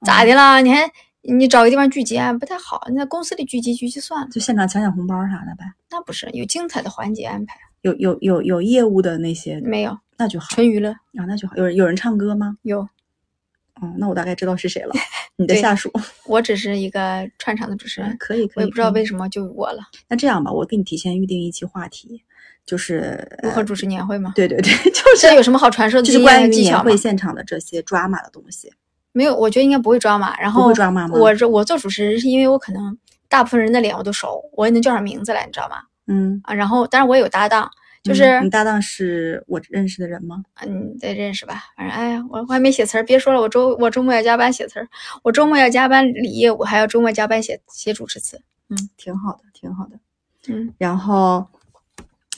[0.05, 0.61] 咋的啦？
[0.61, 0.91] 你还
[1.23, 2.87] 你找个地方聚集啊，不太好。
[2.91, 5.65] 你在公司里聚集聚集算了，就现场抢抢红包啥的呗。
[5.91, 11.57] 那不是有精彩的环节安排，有有有有业务的那些，没有那就好纯娱乐啊，那就好。
[11.57, 12.57] 有人有人唱歌吗？
[12.63, 12.89] 有。
[13.81, 14.95] 哦，那我大概知道是谁了，
[15.37, 15.91] 你的下属。
[16.27, 18.63] 我只是一个串场的主持人，可以可以。
[18.63, 19.81] 我也不知道为什么就我了。
[20.09, 22.23] 那这样吧，我给你提前预定一期话题，
[22.67, 24.33] 就是呃如何主持年会吗？
[24.35, 26.97] 对对对， 就是这有什么好传授的就是关于年会？
[26.97, 28.73] 现场的这些 drama 的东西。
[29.13, 30.39] 没有，我觉得应该不会抓马。
[30.41, 32.97] 然不后会抓马吗我这我做主持人是因为我可能
[33.29, 35.77] 大部分人的脸我都熟，我也能叫上名字来，你知道吗？
[36.07, 37.71] 嗯，啊，然后但是我也有搭档，
[38.03, 40.43] 就是嗯你搭档是我认识的人吗？
[40.67, 41.63] 嗯，得认识吧。
[41.77, 44.89] 反正哎呀，我我还没写词儿，别说了，我周我周末要加班写词儿，
[45.23, 48.41] 我周末要加班理业务，还要周末加班写写主持词。
[48.71, 49.97] 嗯挺好的，挺好的。
[50.49, 51.47] 嗯，然后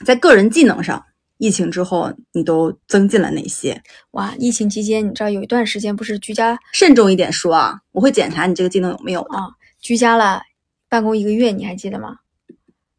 [0.04, 1.04] 在个人技能上，
[1.38, 3.82] 疫情之后你都增进了哪些？
[4.12, 9.38] 哇，疫情期间你知道有一段时间不是居家慎重一点说啊，我会检查你这个技能有没有的。
[9.38, 10.42] 啊居家了
[10.88, 12.16] 办公一个月，你还记得吗？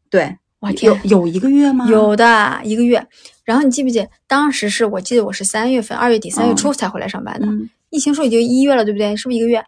[0.08, 1.86] 对，哇天有，有一个月吗？
[1.88, 3.06] 有的一个月。
[3.44, 7.46] 然后你记不记得当时是我记得我是三月份，二月底三月初才回来上班的。
[7.46, 9.14] 嗯，疫情时候已经一月了，对不对？
[9.16, 9.62] 是不是一个月？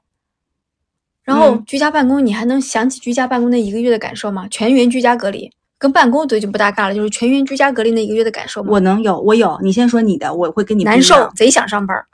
[1.23, 4.49] 然后嗯居家办公，你还能想起居家办公那一个月的感受吗？
[4.49, 8.69] 全员居家隔离，跟办公都已经不搭嘎了，就是全员居家隔离那一个月的感受吗？
[8.73, 9.59] 我能有，我有。
[9.63, 12.07] 你先说你的，我会跟你难，受贼想上班儿，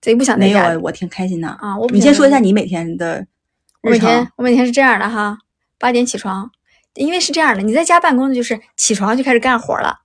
[0.00, 1.46] 贼不想在没有我挺开心的。
[1.46, 1.78] 啊。
[1.78, 3.26] 我你先说一下你每天的日
[3.82, 4.28] 我每天。
[4.34, 5.38] 我每天是这样的哈，
[5.78, 6.50] 八点起床，
[6.94, 10.00] 因为是这样的，你在家办公的就是起床就开始干活了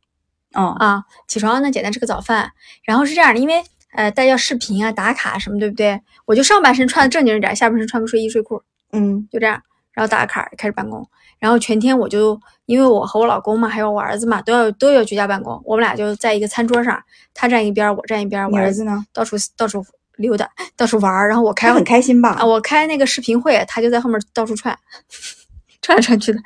[0.53, 2.51] 哦，啊，起床呢简单吃个早饭，
[2.83, 5.99] 然后是这样的，因为呃大家要视频啊打卡什么，对不对？
[6.25, 8.61] 我就上半身穿的正经一点，下半身穿个睡衣睡裤，
[8.91, 9.59] 嗯就这样，
[9.91, 11.09] 然后打卡开始办公，
[11.41, 19.03] 然后全天我就因为我和我老公嘛，还有我儿子嘛，都要都要居家办公，我们俩就在一个餐桌上，他站一边儿，我站一边儿，我儿子呢？
[19.11, 19.83] 到处到处
[20.17, 22.35] 溜达，到处玩儿，然后我开很开心吧？
[22.39, 24.77] 啊，我开那个视频会，他就在后面到处串，
[25.81, 26.39] 串来串去的，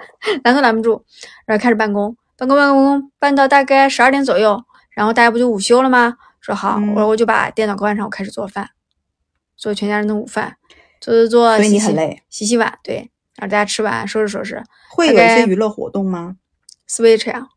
[0.46, 1.04] 拦都拦不住。
[1.46, 6.16] 然后开始办公，办公办公办到大概十二点左右，然后大家不就午休了吗？
[6.40, 8.70] 说好，嗯我我就把电脑关上，我开始做饭，
[9.58, 10.56] 做全家人的午饭，
[11.02, 16.36] 做做做，所以你洗洗很累，洗洗碗，对，然后大家吃完收拾收拾会有一些娱乐活动吗
[16.90, 17.48] ？，Switch 呀、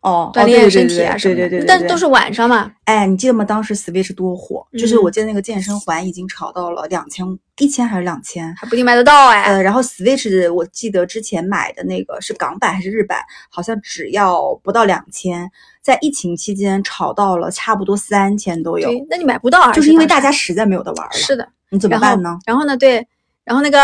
[0.00, 3.44] 哦，锻哦炼身体啊对什么的，对对对但都是晚上嘛，哎，你记得吗？
[3.44, 7.24] 当时 Switch 多火，就是嗯我记得那个健身环已经炒到了两千，
[7.58, 8.52] 一千还是两千？
[8.56, 9.42] 还不一定买得到哎。
[9.42, 15.48] 呃，然后 Switch 我记得之前买的那个是港版还是日版，好像只要不到两千，
[15.80, 21.12] 在疫情期间炒到了差不多三千都有，对，那你买不到啊，就是因为大家实在没有的玩了。
[21.12, 21.48] 是的。
[21.70, 22.38] 你怎么办呢？
[22.44, 23.06] 然后呢，对，
[23.44, 23.78] 然后那个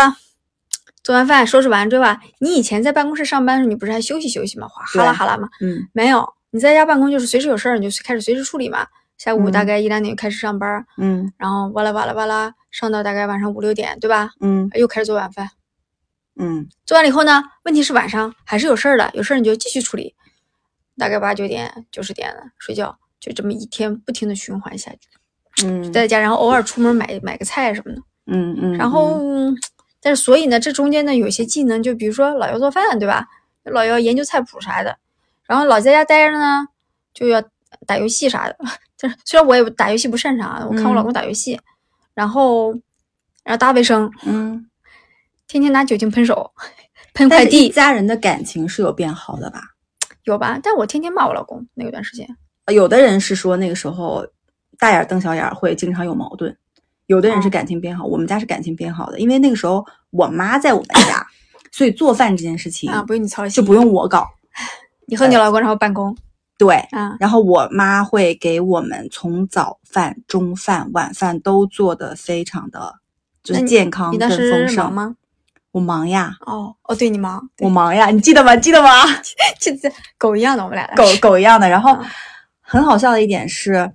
[1.09, 2.21] 做完饭收拾完对吧？
[2.39, 4.67] 你以前在办公室上班的时候，你不是还休息休息吗？
[4.67, 5.49] 哗哈啦哈啦吗？
[5.59, 8.85] 嗯没有，你在家办公就是随时有事儿你就开始随时处理嘛。
[9.17, 14.29] 下午大嗯概一两点就开始上班，嗯然后哇啦哇啦哇啦上到大概晚上五六点，对吧？
[14.39, 15.49] 嗯又开始做晚饭。
[16.39, 20.13] 嗯做完了以后呢，问题是晚上还是有事儿的，有事儿你就继续处理，
[20.95, 24.91] 大概八九点、九十点了睡觉，就这么一天不停的循环下
[25.55, 27.99] 去，嗯在家，然后偶尔出门买买个菜什么的。
[28.31, 29.57] 嗯嗯，然后，嗯
[30.01, 33.27] 但是所以呢，这中间呢有些技能，就比如说老要做饭，对吧？
[33.65, 34.97] 老要研究菜谱啥的，
[35.45, 36.67] 然后老在家待着呢，
[37.13, 37.43] 就要
[37.85, 38.57] 打游戏啥的。
[38.97, 41.59] 就是虽然我也打游戏不擅长啊，我看我老公打游戏，
[42.13, 42.71] 然后
[43.43, 44.69] 然后打卫生，嗯，
[45.47, 46.51] 天天拿酒精喷手，
[47.13, 49.61] 喷快递，家人的感情是有变好的吧？
[50.23, 50.59] 有吧？
[50.61, 52.27] 但我天天骂我老公那段时间，
[52.73, 54.25] 有的人是说那个时候
[54.77, 56.55] 大眼瞪小眼儿会经常有矛盾，
[57.09, 61.25] 有的人是哦感情变好，我们家是感情变好的，因为那个时候我妈在我们家，
[61.71, 64.27] 所以做饭这件事情啊，不用你操心，就不用我搞，
[65.07, 66.15] 你和你老公然后办公
[66.57, 66.75] 对。
[66.91, 72.99] 啊，然后我妈会给我们从早饭、中饭、晚饭都做的非常的，
[73.43, 74.93] 就是健康跟你当时丰盛。
[74.93, 75.15] 吗？
[75.71, 78.55] 我忙呀，哦哦，对你忙，我忙呀，你记得吗？
[78.55, 78.89] 记得吗？
[79.59, 81.67] 这这狗一样的，我们俩狗狗一样的。
[81.67, 82.05] 然后嗯
[82.61, 83.91] 很好笑的一点是，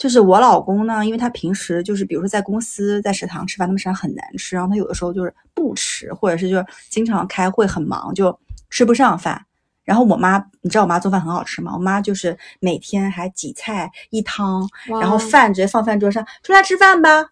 [0.00, 8.34] 就是我老公呢，因为他平时就是比如说在公司在食堂吃饭，他们食堂很难吃，然后他有的时候就是不吃，或者是就是经常开会很忙，就
[8.70, 9.44] 吃不上饭。
[9.84, 11.72] 然后我妈，你知道我妈做饭很好吃吗？
[11.74, 17.26] 我妈就是每天还几菜一汤，然后饭直接放饭桌上，出来吃饭吧。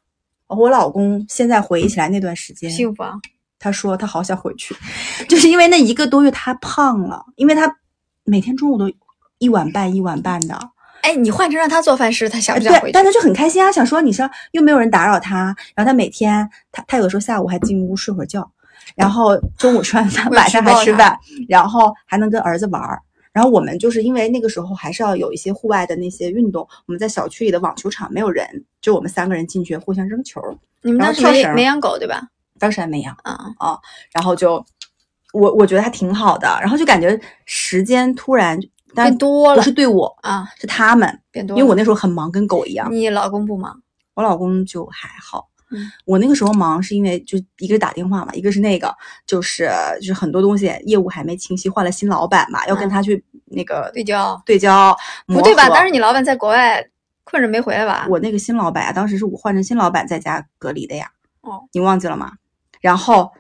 [0.49, 3.15] 我老公现在回忆起来那段时间，幸福啊！
[3.59, 4.77] 他说他好想回去，
[5.27, 7.79] 就是因为那一个多月他胖了，因为他
[8.25, 8.93] 每天中午都
[9.39, 10.59] 一碗半一碗半的，
[11.03, 12.87] 哎，你换成让他做饭时，他想不想回，去？
[12.87, 18.51] 对但他就很开心啊，想说你说又没有人打扰他，然后他每天他他有的时候下午还进屋睡会儿觉，
[18.95, 23.01] 然后中午吃完饭晚上还吃饭，然后还能跟儿子玩儿。
[23.33, 30.41] 然后我们就是因为那个时候还是要有一些户外的那些运动，我们在小区里的网球场没有人，就我们三个人进去互相扔球，
[30.83, 32.23] 你们当时没没养狗对吧？
[32.59, 33.17] 当时还没养。
[33.23, 33.79] 啊，
[34.13, 34.65] 然后就
[35.33, 38.59] 我我觉得还挺好的，然后就感觉时间突然，
[38.95, 41.59] 但变多了不是对我，啊，是他们，变多了。
[41.59, 42.93] 因为我那时候很忙，跟狗一样。
[42.93, 43.81] 你老公不忙，
[44.15, 45.49] 我老公就还好。
[45.71, 48.91] 嗯我那个时候忙是因为就一个是打电话嘛，一个是那个
[49.27, 49.71] 就是
[50.01, 54.97] 就是很多东西业务还没清晰，换了新老板嘛，要跟嗯他去那个对焦对焦
[55.27, 55.69] 不对吧？
[55.69, 56.83] 当时你老板在国外
[57.23, 58.07] 困着没回来吧？
[58.09, 61.11] 我那个新老板啊，当时是我换成新老板在家隔离的呀。
[61.43, 62.33] 哦，你忘记了吗？
[62.81, 63.31] 然后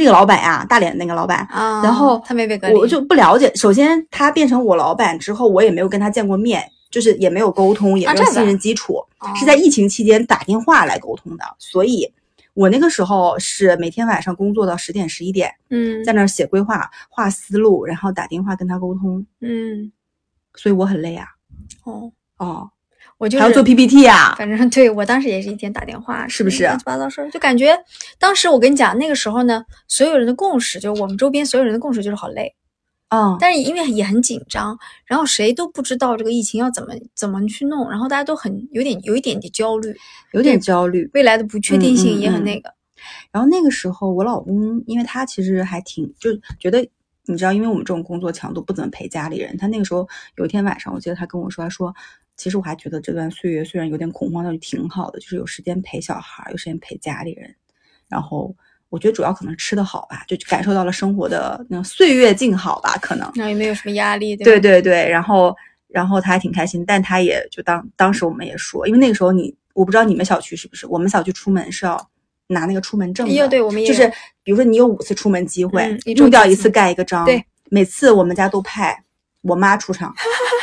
[0.00, 3.54] 那个老板呀，大脸那个老板，啊，然后他没被隔离，我就不了解。
[3.54, 11.44] 首先，他变成我老板之后，我也没有跟他见过面，就是也没有沟通，也没有信任基础，哦是在疫情期间打电话来沟通的。
[11.58, 12.10] 所以，
[12.54, 19.92] 我那个时候是每天晚上工作到十点十一点，嗯在那儿写规划、画思路，然后打电话跟他沟通，嗯
[20.54, 21.26] 所以我很累啊。
[21.84, 22.70] 哦，哦，
[23.20, 24.34] 我就是还要做 PPT 啊。
[24.38, 27.78] 反正对我当时也是一天打电话，是不是乱七八糟事儿，就感觉
[28.18, 32.54] 当时我跟你讲，那个时候呢，所有人的共识，就是我们周边所有人的共识就是好累，
[33.10, 39.94] 嗯，但是因为也很紧张，然后谁都不知道这个疫情要怎么怎么去弄，然后大家都很有点有一点点焦虑，
[40.32, 41.10] 有点焦虑。
[41.12, 42.72] 未来的不确定性也很那个，
[43.30, 46.80] 然后那个时候，我老公因为他其实还挺就觉得，
[47.26, 49.56] 你知道，因为我们这种工作强度不怎么陪家里人。
[49.58, 51.94] 他那个时候有一天晚上，我记得他跟我说，他说，
[52.40, 57.54] 其实我还觉得这段岁月虽然有点恐慌，但是挺好的，就是有时间陪小孩儿，有时间陪家里人。
[58.08, 58.56] 然后
[58.88, 63.30] 我觉得主要可能吃的好吧，就感受到了生活的那种岁月静好吧，可能。
[63.34, 64.60] 然后也没有什么压力，对吧？
[64.62, 65.54] 对对，然后
[65.88, 72.10] 然后他还挺开心，但他也就当当时我们也说，因为那个时候你我不知道你们小区是不是，我们小区出门是要
[72.46, 74.10] 拿那个出门证对我们也就是
[74.42, 79.04] 比如说你有五次出门机会，用掉一次盖一个章，对，每次我们家都派
[79.42, 80.14] 我妈出场，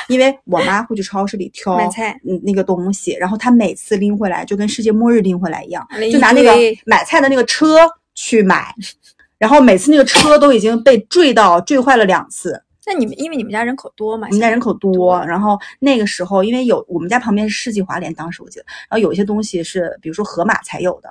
[0.07, 6.53] 因为我妈会去超市里挑买菜嗯那个东西，然后她每次拎回来就跟世界末日拎回来一样，就拿那个
[6.85, 7.77] 买菜的那个车
[8.13, 8.73] 去买。
[9.37, 21.09] 然后每次那个车都已经被坠到坠坏了两次，那你们因为你们家人口多嘛，我们家人口多，然后那个时候因为有我们家旁边是世纪华联，当时我记得，然后有一些东西是比如说盒马才有的，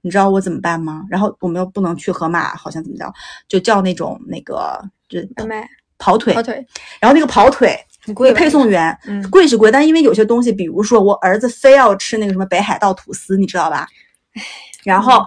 [0.00, 1.04] 你知道我怎么办吗？
[1.08, 3.14] 然后我们又不能去盒马，好像怎么着，
[3.46, 5.68] 就叫那种那个就外卖
[5.98, 6.66] 跑腿，跑腿
[7.00, 13.86] 然后那个跑腿很贵，配送员嗯贵是贵，但因为有些东西，比如说我儿子非要吃那个什么北海道吐司，你知道吧？
[14.84, 15.24] 然后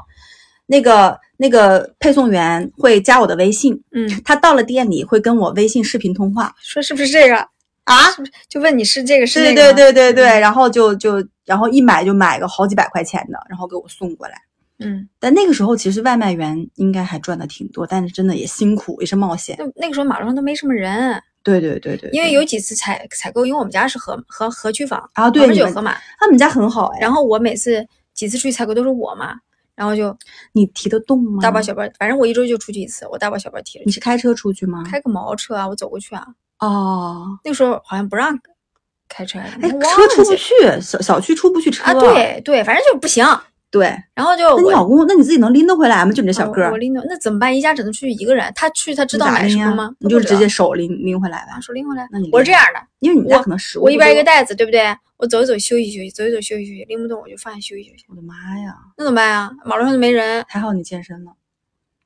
[0.67, 7.35] 那个那个配送员会加我的微信，嗯，他到了店里会跟我微信视频通话说是不是这个？
[7.83, 7.95] 啊。
[8.47, 14.35] 就问你是这个是对对那个吗对对对，然后就就然后一买就买个好几百块钱的，然后给我送过来。
[14.81, 19.55] 嗯，但那个时候其实外卖员应该还赚的挺多，但是真的也辛苦，也是冒险。
[19.59, 29.35] 那那个时候马路上都没什么人，对对对对，对因为有几次采采购，因为我们家是河河河区房，啊，对你们就有河马，他们家很好哎，然后我每次几次出去采购都是我嘛，
[29.75, 30.15] 然后就
[30.53, 31.41] 你提得动吗？
[31.41, 34.83] 大包小包，反正我一周就出去一次，我大包小包提着，你是开车出去吗？
[34.89, 36.25] 开个毛车啊，我走过去啊，
[36.59, 38.37] 哦，那个时候好像不让
[39.07, 41.83] 开车，哎，车出不去，小小区出不去车。
[41.83, 43.25] 啊，对对，反正就不行，
[43.71, 46.11] 对，然后就那你老公，那你自己能拎得回来吗？
[46.11, 47.55] 就你这小个儿啊我，拎的那怎么办？
[47.57, 49.91] 一家只能出去一个人，他去他知道买什么吗？
[49.99, 51.61] 你就直接手拎拎回来呗。
[51.61, 52.29] 手拎回来那你。
[52.33, 54.93] 我是这样的，因为你们家可能食物我一边一个，袋子，对不对？
[55.15, 58.03] 我走一走休息休息，走一走休息休息，拎不动我就放下休息休息。
[58.09, 58.75] 我的妈呀！
[58.97, 59.49] 那怎么办呀？
[59.63, 61.31] 马路上就没人，还好你健身了。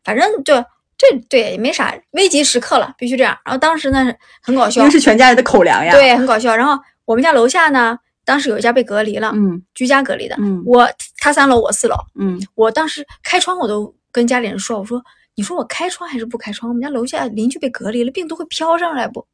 [0.04, 0.54] 反正就
[0.97, 3.36] 这对也没啥，危急时刻了，必须这样。
[3.43, 6.56] 然后当时呢很搞笑因为，是全家人的口粮呀。，对，很搞笑。
[6.56, 10.35] 然后我们家楼下呢，当时有一家被隔离了，嗯居家隔离的。
[10.39, 11.95] 嗯我他三楼，我四楼。
[12.15, 15.01] 嗯我当时开窗，我都跟家里人说，我说
[15.35, 16.69] 你说我开窗还是不开窗？
[16.69, 19.25] 我们家楼下邻居被隔离了，病毒会飘上来不？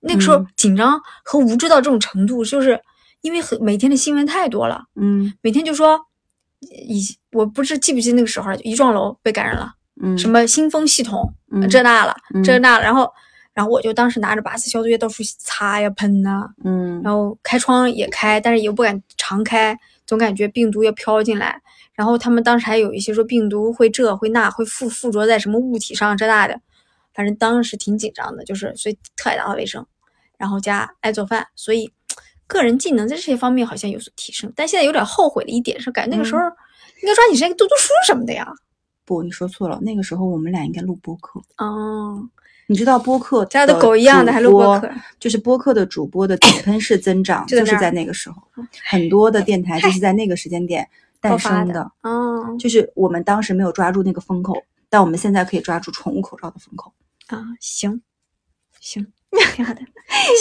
[0.00, 2.78] 那个时候嗯紧张和无知到这种程度，就是
[3.22, 5.98] 因为很每天的新闻太多了，嗯每天就说
[6.60, 12.14] 以我不知记不记得那个时候，一幢楼被感染了，嗯，什么新风系统、嗯这那了，
[12.44, 13.10] 这嗯那了，然后
[13.54, 21.62] 然后我就当时拿着八四消毒液到处擦呀喷呐、嗯然后开窗也开，但是也不敢常开，总感觉病毒要飘进来。
[21.94, 26.60] 然后他们当时还有一些说病毒会这会那会附附着在什么物体上这那的，
[27.14, 29.86] 反正当时挺紧张的，就是所以特爱打扫卫生，
[30.36, 31.88] 然后加爱做饭，所以
[32.48, 34.52] 个人技能在这些方面好像有所提升。
[34.56, 36.40] 但现在有点后悔的一点是，感觉那个时候
[37.02, 38.52] 应该抓紧时间读读书什么的呀。
[39.04, 39.78] 不，你说错了。
[39.82, 41.40] 那个时候我们俩应该录播客。
[41.58, 42.28] 哦，
[42.66, 48.36] 你知道播客家的狗一样的还录播客，就是播客的主播的井喷式增长， 就是在那个时候，
[48.84, 50.88] 很多的电台就是在那个时间点
[51.20, 51.90] 诞生的。
[52.02, 56.92] 哦就是我们当时没有抓住那个风口，但我们现在可以抓住宠物口罩的风口。
[57.26, 58.00] 啊，行
[58.80, 59.06] 行，
[59.54, 59.80] 挺好的。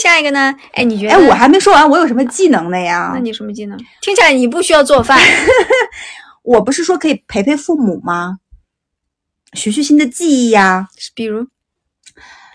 [0.02, 0.54] 下一个呢？
[0.74, 1.14] 哎，你觉得？
[1.14, 3.20] 哎，我还没说完，我有什么技能的呀那？
[3.20, 3.78] 你什么技能？
[4.02, 5.18] 听起来你不需要做饭。
[6.44, 8.40] 我不是说可以陪陪父母吗？
[9.54, 10.88] 学学新的技艺呀。
[11.16, 11.48] 比如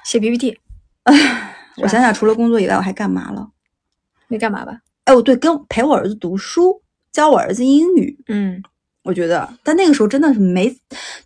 [0.08, 0.58] 写 PPT，
[1.76, 3.46] 我想想，除了工作以外，我还干嘛了？
[4.26, 4.80] 没干嘛吧？
[5.04, 6.80] 哎，我对，跟陪我儿子读书，
[7.12, 8.18] 教我儿子英语。
[8.28, 8.62] 嗯
[9.02, 10.74] 我觉得，但那个时候真的是没，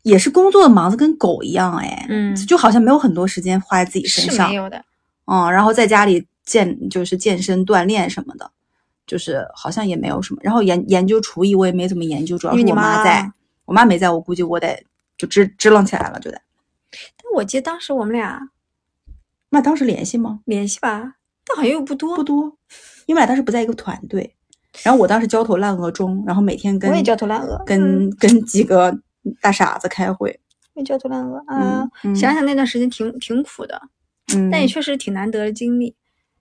[0.03, 4.85] 也是工作忙得跟狗一样，哎，嗯，就好像没有很多时间花在自己身上是没，有的。
[5.27, 8.51] 嗯，然后在家里健就是健身锻炼什么的，
[9.07, 10.41] 就是好像也没有什么。
[10.43, 13.33] 然后研研究厨艺我也没怎么研究，主要是我妈在，
[13.65, 14.85] 我妈没在，我估计我得
[15.17, 16.41] 就支支棱起来了，就得。
[16.91, 18.39] 但我记得当时我们俩
[19.53, 20.41] 那当时联系吗？
[20.47, 22.17] 联系吧，但好像又不多。
[22.17, 22.45] 不多，
[23.07, 24.35] 因为我俩当时不在一个团队。
[24.83, 28.99] 然后我当时焦头烂额中，然后每天跟我也焦头烂额跟、嗯跟几个
[29.41, 30.41] 大傻子开会。
[30.73, 31.87] 我也焦头烂额啊！
[32.03, 33.79] 嗯想想那段时间挺挺苦的，
[34.35, 35.95] 嗯，但也确实挺难得的经历。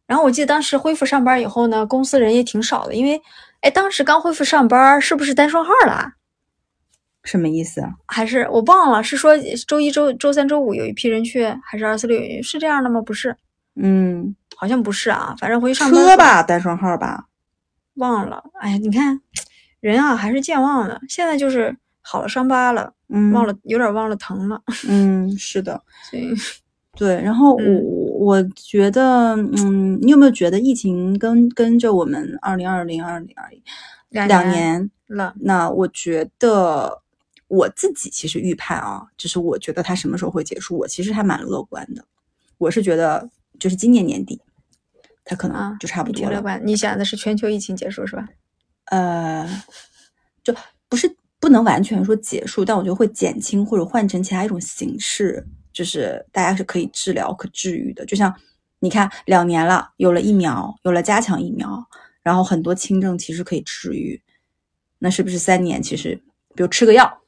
[0.08, 3.21] 然后我记得当时恢复上班以后呢，公司人也挺少的，因为
[3.60, 6.13] 哎，当时刚恢复上班，是不是单双号了啊？
[7.23, 7.89] 什么意思啊？
[8.07, 9.34] 还是我忘了，是说
[9.67, 13.01] 周一周周三周五有一批人去，还是二四六是这样的吗？
[13.01, 13.36] 不是，
[13.75, 15.36] 嗯，好像不是啊。
[15.39, 17.25] 反正回去上班车吧，单双号吧。
[17.95, 18.43] 忘了。
[18.60, 19.19] 哎呀，你看
[19.79, 20.99] 人啊，还是健忘的。
[21.07, 24.62] 现在就是好了伤疤了，嗯，忘了有点忘了疼了。
[24.88, 26.34] 嗯，是的， 所以
[26.97, 27.21] 对。
[27.21, 27.84] 然后我、嗯
[28.21, 33.63] 我觉得，嗯，你有没有觉得疫情跟跟着我们二零二零、二零二一
[34.10, 34.89] 两年？
[35.07, 37.01] 了，那我觉得
[37.51, 42.05] 我自己其实预判啊，就是我觉得它什么时候会结束，我其实还蛮乐观的。
[42.57, 44.41] 我是觉得就是今年年底，
[45.25, 46.41] 它可啊能就差不多了。
[46.41, 46.61] 观。
[46.65, 48.25] 你想的是全球疫情结束是吧？
[48.85, 49.45] 呃，
[50.41, 50.55] 就
[50.87, 58.05] 不是不能完全说结束，但我觉得会减轻或者换成其他一种形式，就是大家是可以治疗、可治愈的。
[58.05, 58.33] 就像
[58.79, 61.85] 你看，两年了，有了疫苗，有了加强疫苗，
[62.23, 64.21] 然后很多轻症其实可以治愈，
[64.99, 66.15] 那是不是三年其实，
[66.55, 67.20] 比如吃个药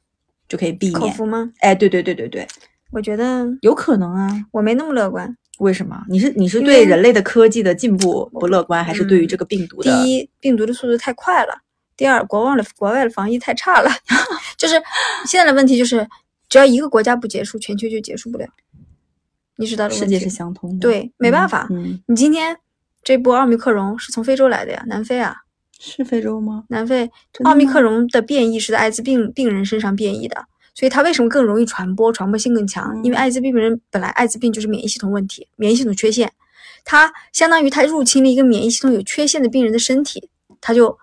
[0.54, 1.00] 就可以避免？
[1.00, 1.50] 口服吗？
[1.58, 2.46] 哎，对对对对对，
[2.92, 4.28] 我觉得有可能啊。
[4.52, 5.36] 我没那么乐观。
[5.58, 6.00] 为什么？
[6.08, 9.90] 你是你是对人类的科技的进步不乐观，还是对于嗯这个病毒的？
[9.90, 11.52] 第一，病毒的速度太快了；
[11.96, 13.90] 第二，国外的国外的防疫太差了。
[14.56, 14.74] 就是
[15.26, 16.06] 现在的问题就是，
[16.48, 18.46] 只要一个国家不结束，全球就结束不了。
[19.56, 21.66] 你知道世界是相通的，对，没办法。
[21.70, 22.56] 嗯，你今天
[23.02, 25.36] 这波奥密克戎是从非洲来的呀，南非啊，
[25.86, 26.64] 是非洲吗？
[26.68, 27.10] 南非
[27.44, 32.98] 奥密克戎的变异是在艾滋病病人身上变异的，所以它为什么更容易传播，传播性更强？
[33.04, 36.32] 因为嗯艾滋病人本来艾滋病就是免疫系统问题，免疫系统缺陷，
[36.84, 40.30] 它相当于它入侵了一个免疫系统有缺陷的病人的身体，
[40.60, 40.98] 它就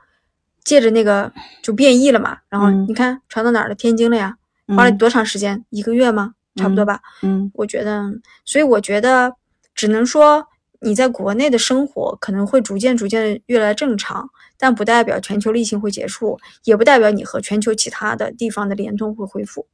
[0.63, 1.31] 借着那个
[1.61, 2.39] 就变异了嘛。
[2.49, 3.75] 然后嗯你看传到哪儿了？
[3.75, 4.35] 天津了呀，
[4.67, 5.63] 花了嗯多长时间？
[5.69, 6.33] 一个月吗？
[6.55, 6.99] 差不多嗯吧。
[7.21, 8.11] 嗯我觉得，
[8.43, 9.33] 所以我觉得
[9.75, 10.47] 只能说
[10.81, 14.27] 你在国内的生活可能会逐渐逐渐越来越正常，
[14.57, 19.67] 但不代表全球疫情会结束，也不代表你和全球其他的地方的联通会恢复。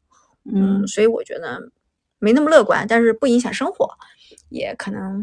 [0.53, 1.71] 嗯所以我觉得
[2.19, 3.89] 没那么乐观，但是不影响生活，
[4.49, 5.19] 也可能，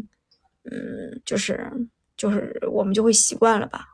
[0.63, 1.71] 嗯，就是
[2.17, 3.85] 就是我们就会习惯了吧，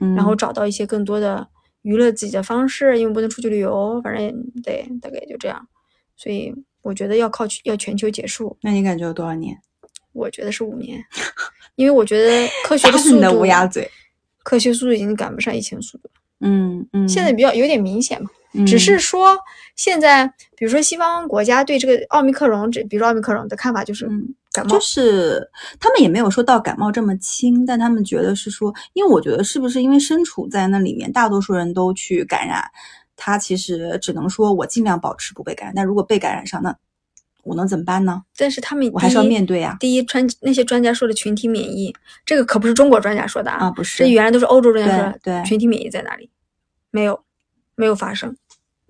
[0.00, 1.46] 嗯，然后找到一些更多的
[1.82, 4.32] 娱乐自己的方式，因为不能出去旅游，反正
[4.62, 5.68] 对，大概也就这样。
[6.16, 9.60] 所以我觉得要靠去要全球结束，那你感觉有多少年？
[10.16, 10.98] 我觉得是五年，
[11.76, 13.88] 因为我觉得科学的速 度，乌鸦嘴。
[14.42, 16.20] 科学速度已经赶不上疫情速度了。
[16.40, 19.36] 嗯嗯，现在比较有点明显嘛，嗯只是说
[19.74, 25.50] 现在，比如说西方国家对这个奥密克戎，这比如说奥密克戎的看法就是嗯感冒，就是
[25.80, 32.62] 他们也没有说到感冒这么轻，但他们觉得是说，因为我觉得是不是因为身处在那里面，大多数人都去感染，
[33.16, 36.76] 他其实只能说我尽量保持不被感染，但如果被感染上，那
[37.46, 38.22] 我能怎么办呢？
[38.36, 39.76] 但是他们我还是要面对啊。
[39.80, 41.94] 第一，专那些专家说的群体免疫，
[42.24, 45.18] 这个可不是中国专家说的啊，不是这，原来都是欧洲专家说的。
[45.22, 46.28] 对对群体免疫在哪里？
[46.90, 47.24] 没有，
[47.74, 48.36] 没有发生，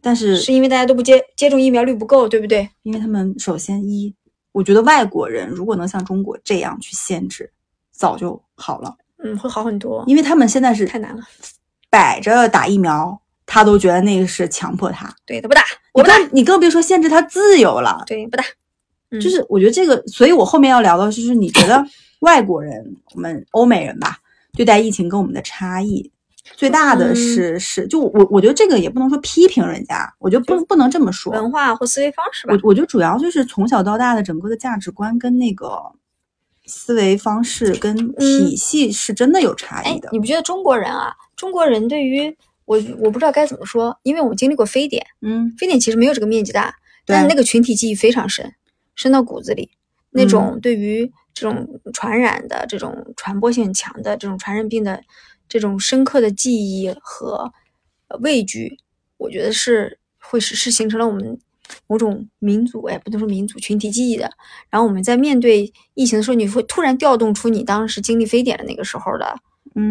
[0.01, 2.69] 但是是因为大家都不接接种疫苗率不够，对不对？
[2.83, 4.15] 因为他们首先一，
[4.53, 7.51] 我觉得外国人如果能像中国这样去限制，
[7.91, 10.05] 早就好了，嗯，会好很多。
[10.07, 11.23] 因为他们现在是太难了，
[11.91, 18.05] 摆着打疫苗，他都觉得那个是强迫他，对他不打，你我不打，更你更别说限制他自由了。
[18.07, 18.45] 对不大，
[19.11, 21.85] 嗯就是我觉得这个，所以我后面要聊的就是你觉得
[22.21, 24.19] 外国人，我们欧美人吧，
[24.53, 26.11] 对待疫情跟我们的差异
[26.55, 31.33] 最大的嗯是、是，就我我觉得这个也不能说批评人家，我觉得不不能这么说。
[31.33, 32.69] 文化或思维方式吧我。
[32.69, 35.77] 我觉得主要就是从小到大的整个的价值观跟那个
[36.67, 40.09] 思维方式跟体系是真的有差异的，。
[40.09, 41.13] 哎你不觉得中国人啊？
[41.37, 42.35] 中国人对于
[42.67, 46.75] 我，我不知道该怎么说，因为我经历过非典，嗯，非典其实没有这个面积大，
[47.07, 48.53] 但是那个群体记忆非常深，
[48.95, 49.71] 深到骨子里。
[50.11, 55.03] 那嗯种对于这种传染的、这种传播性很强的这种传染病的
[55.49, 57.53] 这种深刻的记忆和
[58.09, 58.79] 呃畏惧，
[59.19, 61.39] 我觉得是会是是形成了我们
[61.87, 64.31] 某种民族，哎，不能说民族群体记忆的。
[64.71, 69.41] 然后我们在面对疫情的时候，你会突然调动出你当时经历非典的那个时候的嗯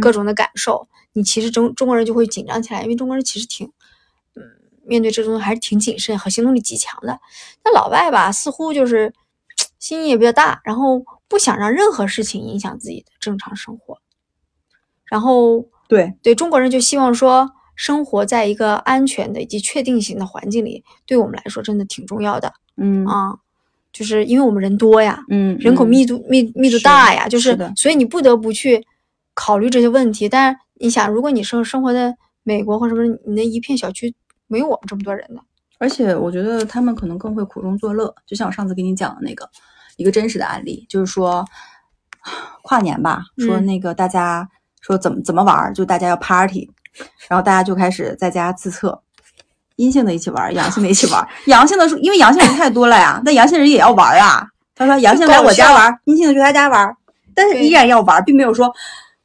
[0.02, 3.68] 各种的感受，你其实中中国人就会紧张起来，因为中国人其实挺，
[4.36, 4.42] 嗯，
[4.84, 7.20] 面对这种东西还是挺谨慎和行动力极强的。
[7.64, 9.14] 那老外吧，似乎就是
[9.80, 14.00] 心也比较大，然后不想让任何事情影响自己的正常生活。
[15.06, 23.36] 然后对，对中国人就希望说，生活在一个安全的以及确定性的环境里，对我们来说真的挺重要的嗯啊。
[23.94, 28.86] 就是因为我们人多呀，嗯，人口嗯密度密密度大呀，就是所以你不得不去
[29.36, 30.28] 考虑这些问题。
[30.28, 34.16] 但是你想，如果你生生活在美国或什么，你那一片小区
[34.48, 35.40] 没有我们这么多人呢，
[35.78, 39.48] 而且我觉得他们可能更会苦中作乐，就像我上次给你讲的那个
[39.98, 41.46] 一个真实的案例，就是说
[42.64, 43.66] 跨年吧，说嗯。
[43.66, 44.48] 那个大家
[44.82, 46.70] 说怎么怎么玩儿，就大家要 party，
[47.28, 49.02] 然后大家就开始在家自测，
[49.78, 54.48] 阴性的一起玩儿，阳性的一起玩儿，阳性的说因为阳性人太多了呀，但阳性人也要玩儿啊。
[54.76, 56.96] 他说阳性来我家玩儿，阴性的去他家玩儿，
[57.34, 58.72] 但是依然要玩儿，并没有说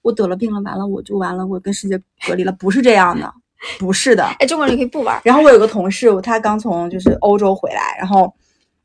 [0.02, 3.32] 我得了病了，完了我就完了，我跟世界隔离了，不是这样的，
[3.78, 4.24] 不是的。
[4.38, 8.32] 哎，中国人可以不玩儿，然后我有个同事，他刚从就是欧洲回来，然后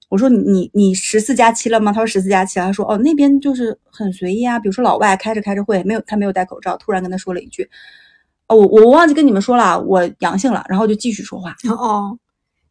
[0.09, 1.91] 我说你你你十四加七了吗？
[1.91, 2.65] 他说十四加七了。
[2.65, 7.69] 他说哦那边就是很随意啊，比如说老外开着开着会，没有他没有戴口罩，突然跟他说了一句，
[8.47, 11.55] 哦我我忘记跟你们说了，我阳性了，然后就继续说话。
[11.69, 12.17] 哦，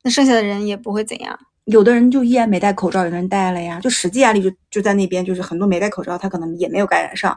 [0.03, 1.39] 那剩下的人也不会怎样。
[1.65, 7.37] 有的人就依然没戴口罩，有的人戴了呀，就实际案例就就在那边，就是很多没戴口罩，他可能也没有感染上，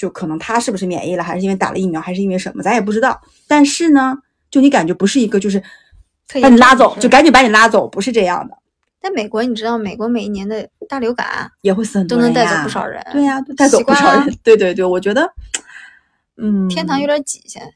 [0.00, 3.20] 就可能他是不是免疫了，还是因为打了疫苗，还是因为什么，咱也不知道。
[3.46, 4.16] 但是呢，
[4.50, 5.62] 就你感觉不是一个就是
[6.40, 8.56] 把你拉走，就赶紧把你拉走，不是这样的。
[8.98, 13.04] 但美国，你知道，美国每一年的大流感也会死很都能带走不少人。
[13.12, 14.34] 对呀、都带走不少人。
[14.42, 15.30] 对对对，我觉得，
[16.38, 17.70] 嗯，天堂有点挤，现在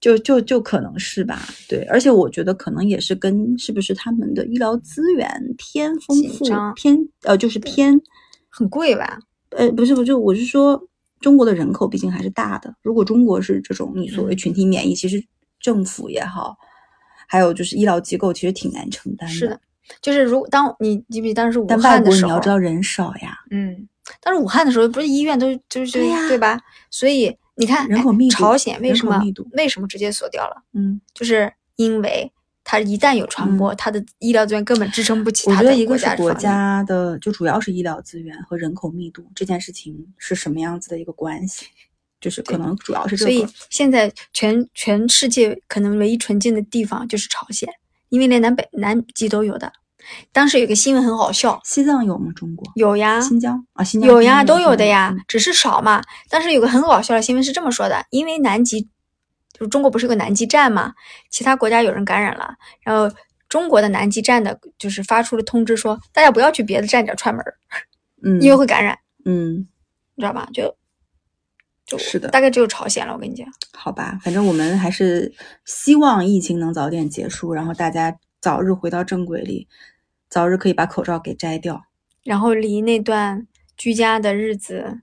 [0.00, 1.38] 就就就可能是吧。
[1.68, 5.28] 对，而且我觉得可能也是跟是不是他们的医疗资源
[5.58, 8.00] 偏丰富，偏呃就是偏
[8.48, 9.18] 很贵吧？
[9.50, 10.82] 呃不是不是，我是说
[11.22, 12.74] 中国的人口毕竟还是大的。
[12.82, 15.24] 如果中国是这种你所谓嗯群体免疫，其实
[15.58, 16.56] 政府也好，
[17.26, 19.60] 还有就是医疗机构，其实挺难承担的是的，
[20.02, 23.88] 就是如果当你记不记得当时武但外国你汉的时候，要知道人少呀，嗯，
[24.20, 26.60] 当时武汉的时候，不是医院都就是对呀对吧？
[26.90, 30.62] 所以你看，哎人口密度朝鲜为什么为什么直接锁掉了？
[30.72, 31.00] 嗯。
[31.14, 32.30] 就是因为
[32.64, 41.66] 它一旦有传播，它的医疗资源根本支撑不起我觉得一个是国家的，就主要是医疗资源和人口密度这件事情是什么样子的一个关系，
[42.20, 43.30] 就是可能主要是这个。
[43.30, 47.68] 所以现在全全世界可能唯一纯净的地方就是朝鲜，
[48.10, 49.72] 因为连南北南极都有的。
[50.32, 52.32] 当时有个新闻很好笑，西藏有吗？
[52.34, 56.02] 中国有呀，新疆啊，新疆有呀，都有的呀嗯，只是少嘛。
[56.28, 58.88] 当时有个很搞笑的新闻是这么说的：因为南极，
[59.62, 60.92] 就是中国不是有个南极站嘛，
[61.30, 63.08] 其他国家有人感染了，然后
[63.48, 67.54] 中国的南极站的就是发出了通知说，大家不要去别的站点串门儿，
[68.24, 69.68] 嗯，因为会感染，嗯，
[70.16, 70.48] 你知道吧？
[70.52, 73.12] 就是的大概只有朝鲜了。
[73.12, 75.32] 我跟你讲，好吧，反正我们还是
[75.64, 79.68] 希望疫情能早点结束，然后大家早日回到正轨里，
[80.28, 81.84] 早日可以把口罩给摘掉。
[82.24, 83.46] 然后离那段
[83.76, 85.02] 居家的日子，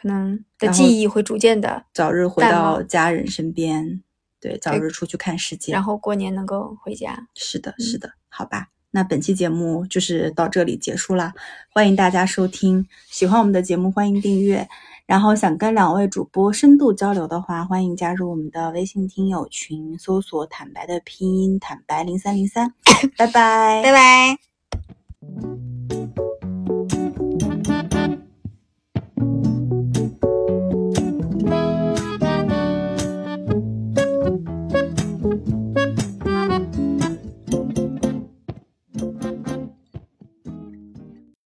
[0.00, 4.00] 可能的记忆会逐渐的，早日回到家人身边，
[4.40, 5.72] 对，早日出去看世界。
[5.72, 7.26] 然后过年能够回家。
[7.34, 8.68] 是的，嗯是的，好吧。
[8.92, 11.34] 那本期节目就是到这里结束啦，
[11.70, 12.86] 欢迎大家收听。
[13.10, 14.68] 喜欢我们的节目，欢迎订阅。
[15.04, 22.72] 然后想跟两位主播深度交流的话，欢迎加入我们的微信听友群，搜索“坦白”的拼音“坦白零三零三
[23.18, 25.77] ”。拜拜，拜拜。